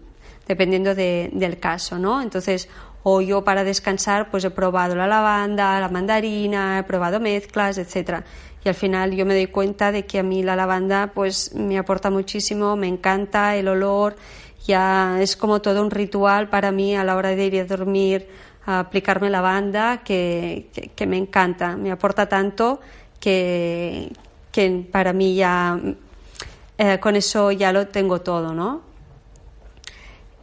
dependiendo 0.48 0.96
del 0.96 1.60
caso, 1.60 1.98
¿no? 1.98 2.22
Entonces, 2.22 2.70
o 3.04 3.22
yo 3.22 3.44
para 3.44 3.64
descansar 3.64 4.30
pues 4.30 4.44
he 4.44 4.52
probado 4.52 4.96
la 4.96 5.08
lavanda, 5.08 5.80
la 5.80 5.90
mandarina, 5.90 6.80
he 6.80 6.84
probado 6.84 7.20
mezclas, 7.20 7.78
etcétera. 7.78 8.24
Y 8.64 8.70
al 8.70 8.76
final 8.76 9.16
yo 9.16 9.26
me 9.26 9.34
doy 9.34 9.48
cuenta 9.48 9.92
de 9.92 10.06
que 10.06 10.20
a 10.20 10.24
mí 10.24 10.44
la 10.44 10.56
lavanda 10.56 11.12
pues 11.14 11.54
me 11.56 11.80
aporta 11.80 12.12
muchísimo, 12.12 12.76
me 12.76 12.88
encanta 12.88 13.56
el 13.56 13.68
olor, 13.68 14.16
ya 14.72 15.18
es 15.20 15.36
como 15.36 15.62
todo 15.62 15.82
un 15.82 15.92
ritual 15.92 16.50
para 16.50 16.72
mí 16.72 16.96
a 16.96 17.04
la 17.04 17.16
hora 17.16 17.30
de 17.30 17.46
ir 17.46 17.60
a 17.60 17.66
dormir 17.66 18.28
a 18.66 18.80
aplicarme 18.80 19.30
lavanda 19.30 20.02
que, 20.04 20.70
que, 20.96 21.08
me 21.08 21.18
encanta, 21.18 21.76
me 21.76 21.92
aporta 21.92 22.28
tanto 22.28 22.80
que, 23.20 24.12
que 24.52 24.88
para 24.92 25.14
mí 25.14 25.36
ya 25.36 25.80
eh, 26.78 27.00
con 27.00 27.16
eso 27.16 27.52
ya 27.52 27.72
lo 27.72 27.88
tengo 27.88 28.22
todo, 28.22 28.54
¿no? 28.54 28.82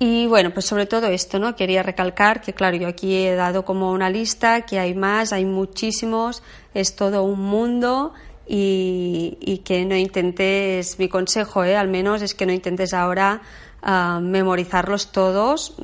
Y 0.01 0.27
bueno, 0.29 0.53
pues 0.53 0.67
sobre 0.67 0.87
todo 0.87 1.09
esto, 1.09 1.39
¿no? 1.41 1.57
Quería 1.57 1.83
recalcar 1.83 2.41
que, 2.41 2.53
claro, 2.53 2.77
yo 2.77 2.87
aquí 2.87 3.27
he 3.27 3.35
dado 3.35 3.65
como 3.65 3.91
una 3.91 4.11
lista, 4.11 4.63
que 4.63 4.79
hay 4.79 4.95
más, 4.95 5.33
hay 5.33 5.45
muchísimos, 5.45 6.43
es 6.75 6.95
todo 6.95 7.25
un 7.25 7.41
mundo 7.41 8.13
y, 8.47 9.63
que 9.65 9.85
no 9.85 9.97
intentes, 9.97 10.99
mi 10.99 11.09
consejo, 11.09 11.65
¿eh? 11.65 11.77
al 11.77 11.89
menos, 11.89 12.23
es 12.23 12.35
que 12.35 12.47
no 12.47 12.53
intentes 12.53 12.95
ahora 12.95 13.43
ah, 13.83 14.21
memorizarlos 14.23 15.13
todos. 15.13 15.75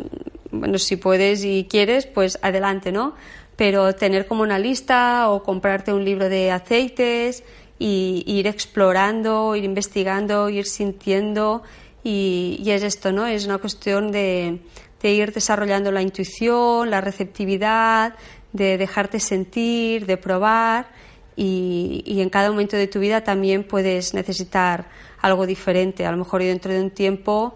Bueno, 0.51 0.79
si 0.79 0.97
puedes 0.97 1.45
y 1.45 1.67
quieres, 1.69 2.07
pues 2.07 2.39
adelante, 2.43 2.93
¿no? 2.93 3.15
Pero 3.57 3.95
tener 3.95 4.27
como 4.27 4.43
una 4.43 4.59
lista 4.59 5.31
o 5.31 5.43
comprarte 5.43 5.93
un 5.93 6.05
libro 6.05 6.29
de 6.29 6.51
aceites 6.51 7.45
y 7.79 8.25
ir 8.27 8.47
explorando, 8.47 9.57
ir 9.57 9.65
investigando, 9.65 10.49
ir 10.49 10.67
sintiendo 10.67 11.63
y, 12.05 12.63
es 12.67 12.83
esto, 12.83 13.13
¿no? 13.13 13.27
Es 13.27 13.47
una 13.47 13.59
cuestión 13.59 14.13
de, 14.13 14.61
ir 15.03 15.33
desarrollando 15.33 15.91
la 15.91 16.03
intuición, 16.03 16.91
la 16.91 17.01
receptividad, 17.01 18.15
de 18.53 18.79
dejarte 18.79 19.21
sentir, 19.21 20.07
de 20.07 20.17
probar 20.17 20.87
y, 21.35 22.21
en 22.21 22.31
cada 22.31 22.51
momento 22.51 22.77
de 22.77 22.87
tu 22.87 23.01
vida 23.01 23.23
también 23.25 23.65
puedes 23.65 24.15
necesitar 24.15 24.87
algo 25.21 25.47
diferente. 25.47 26.07
A 26.07 26.11
lo 26.11 26.19
mejor 26.19 26.43
dentro 26.43 26.73
de 26.73 26.81
un 26.81 26.91
tiempo 26.91 27.55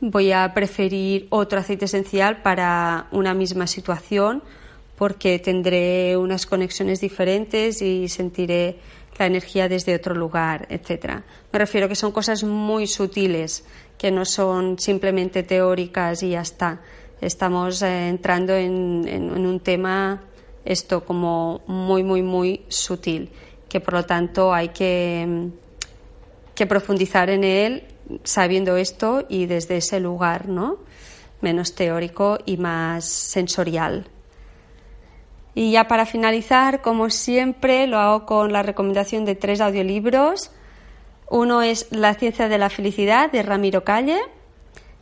voy 0.00 0.32
a 0.32 0.52
preferir 0.52 1.26
otro 1.30 1.58
aceite 1.58 1.86
esencial 1.86 2.42
para 2.42 3.06
una 3.12 3.34
misma 3.34 3.66
situación 3.66 4.42
porque 4.96 5.38
tendré 5.38 6.16
unas 6.16 6.46
conexiones 6.46 7.00
diferentes 7.00 7.82
y 7.82 8.08
sentiré 8.08 8.78
la 9.18 9.26
energía 9.26 9.68
desde 9.68 9.94
otro 9.94 10.14
lugar, 10.14 10.66
etcétera. 10.70 11.24
Me 11.52 11.58
refiero 11.58 11.88
que 11.88 11.94
son 11.94 12.12
cosas 12.12 12.44
muy 12.44 12.86
sutiles 12.86 13.64
que 13.98 14.10
no 14.10 14.24
son 14.24 14.78
simplemente 14.78 15.42
teóricas 15.42 16.22
y 16.22 16.30
ya 16.30 16.42
está. 16.42 16.80
Estamos 17.20 17.80
eh, 17.82 18.08
entrando 18.08 18.54
en, 18.54 19.30
un 19.30 19.60
tema 19.60 20.22
esto 20.64 21.04
como 21.04 21.62
muy, 21.66 22.02
muy, 22.02 22.22
muy 22.22 22.62
sutil, 22.68 23.30
que 23.68 23.80
por 23.80 23.94
lo 23.94 24.04
tanto 24.04 24.52
hay 24.52 24.68
que, 24.68 25.48
que 26.54 26.66
profundizar 26.66 27.30
en 27.30 27.44
él 27.44 27.82
sabiendo 28.24 28.76
esto 28.76 29.24
y 29.28 29.46
desde 29.46 29.78
ese 29.78 30.00
lugar, 30.00 30.48
¿no? 30.48 30.78
menos 31.40 31.74
teórico 31.74 32.38
y 32.46 32.56
más 32.56 33.04
sensorial. 33.04 34.08
Y 35.54 35.72
ya 35.72 35.88
para 35.88 36.06
finalizar, 36.06 36.82
como 36.82 37.08
siempre, 37.10 37.86
lo 37.86 37.98
hago 37.98 38.26
con 38.26 38.52
la 38.52 38.62
recomendación 38.62 39.24
de 39.24 39.34
tres 39.34 39.60
audiolibros. 39.60 40.50
Uno 41.30 41.62
es 41.62 41.86
La 41.90 42.14
ciencia 42.14 42.48
de 42.48 42.58
la 42.58 42.68
felicidad 42.68 43.30
de 43.30 43.42
Ramiro 43.42 43.84
Calle, 43.84 44.20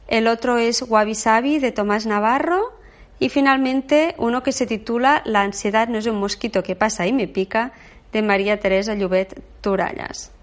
el 0.06 0.26
otro 0.26 0.58
es 0.58 0.82
Wabi 0.82 1.58
de 1.58 1.72
Tomás 1.72 2.06
Navarro 2.06 2.72
y 3.18 3.30
finalmente 3.30 4.14
uno 4.18 4.42
que 4.42 4.52
se 4.52 4.66
titula 4.66 5.22
La 5.24 5.42
ansiedad 5.42 5.88
no 5.88 5.98
es 5.98 6.06
un 6.06 6.20
mosquito 6.20 6.62
que 6.62 6.76
pasa 6.76 7.06
y 7.06 7.12
me 7.12 7.26
pica 7.26 7.72
de 8.12 8.22
María 8.22 8.60
Teresa 8.60 8.94
Llobet 8.94 9.42
Turallas. 9.60 10.33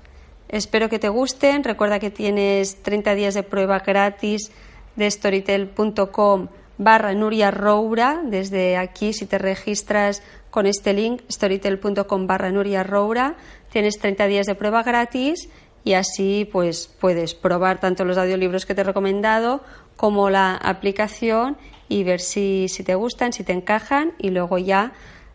Espero 0.52 0.90
que 0.90 1.00
te 1.00 1.08
gusten. 1.08 1.64
Recuerda 1.64 2.00
que 2.00 2.12
tienes 2.12 2.84
30 2.84 3.16
días 3.16 3.34
de 3.34 3.44
prueba 3.44 3.80
gratis 3.80 4.52
de 4.98 5.10
storytel.com 5.10 6.50
barra 6.78 7.14
Nuria 7.14 7.52
Roura. 7.52 8.22
Desde 8.26 8.76
aquí, 8.76 9.14
si 9.14 9.26
te 9.26 9.38
registras 9.38 10.22
con 10.50 10.66
este 10.66 10.94
link, 10.94 11.22
storytel.com 11.32 12.28
barra 12.28 12.52
Nuria 12.52 12.84
Roura, 12.84 13.38
tienes 13.72 13.98
30 13.98 14.28
días 14.28 14.46
de 14.46 14.56
prueba 14.56 14.84
gratis 14.84 15.50
y 15.86 15.94
así 15.94 16.48
pues 16.52 16.88
puedes 17.00 17.34
probar 17.34 17.80
tanto 17.80 18.04
los 18.04 18.18
audiolibros 18.18 18.66
que 18.66 18.76
te 18.76 18.82
he 18.82 18.84
recomendado 18.84 19.62
como 19.96 20.30
la 20.30 20.56
aplicación 20.56 21.58
y 21.88 22.04
ver 22.04 22.20
si, 22.20 22.68
si 22.68 22.84
te 22.84 22.96
gustan, 22.96 23.32
si 23.32 23.46
te 23.46 23.54
encajan 23.54 24.14
y 24.20 24.32
luego 24.32 24.58
ya 24.58 24.92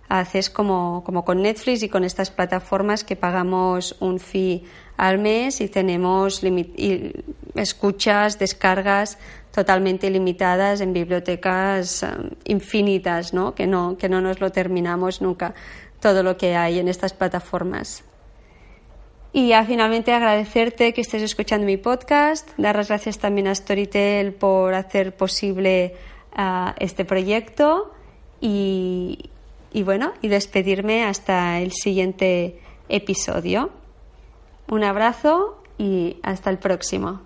haces 0.08 0.50
como, 0.50 1.02
como 1.04 1.24
con 1.24 1.42
Netflix 1.42 1.82
y 1.82 1.88
con 1.88 2.04
estas 2.04 2.30
plataformas 2.30 3.04
que 3.04 3.16
pagamos 3.16 3.96
un 4.00 4.18
fee 4.18 4.64
al 4.96 5.18
mes 5.18 5.60
y 5.60 5.68
tenemos 5.68 6.42
y 6.42 7.12
escuchas, 7.54 8.38
descargas 8.38 9.18
totalmente 9.52 10.10
limitadas 10.10 10.80
en 10.80 10.92
bibliotecas 10.92 12.02
um, 12.02 12.30
infinitas, 12.44 13.32
¿no? 13.32 13.54
Que, 13.54 13.66
¿no? 13.66 13.96
que 13.96 14.08
no 14.08 14.20
nos 14.20 14.40
lo 14.40 14.52
terminamos 14.52 15.22
nunca 15.22 15.54
todo 16.00 16.22
lo 16.22 16.36
que 16.36 16.56
hay 16.56 16.78
en 16.78 16.88
estas 16.88 17.12
plataformas. 17.12 18.04
Y 19.32 19.52
finalmente 19.66 20.12
agradecerte 20.12 20.94
que 20.94 21.02
estés 21.02 21.22
escuchando 21.22 21.66
mi 21.66 21.76
podcast, 21.76 22.48
dar 22.56 22.76
las 22.76 22.88
gracias 22.88 23.18
también 23.18 23.48
a 23.48 23.54
Storytel 23.54 24.32
por 24.32 24.72
hacer 24.72 25.14
posible 25.14 25.94
uh, 26.38 26.70
este 26.78 27.04
proyecto 27.04 27.92
y, 28.40 29.30
y 29.76 29.82
bueno, 29.82 30.14
y 30.22 30.28
despedirme 30.28 31.04
hasta 31.04 31.60
el 31.60 31.70
siguiente 31.70 32.58
episodio. 32.88 33.68
Un 34.70 34.82
abrazo 34.84 35.62
y 35.76 36.16
hasta 36.22 36.48
el 36.48 36.56
próximo. 36.56 37.25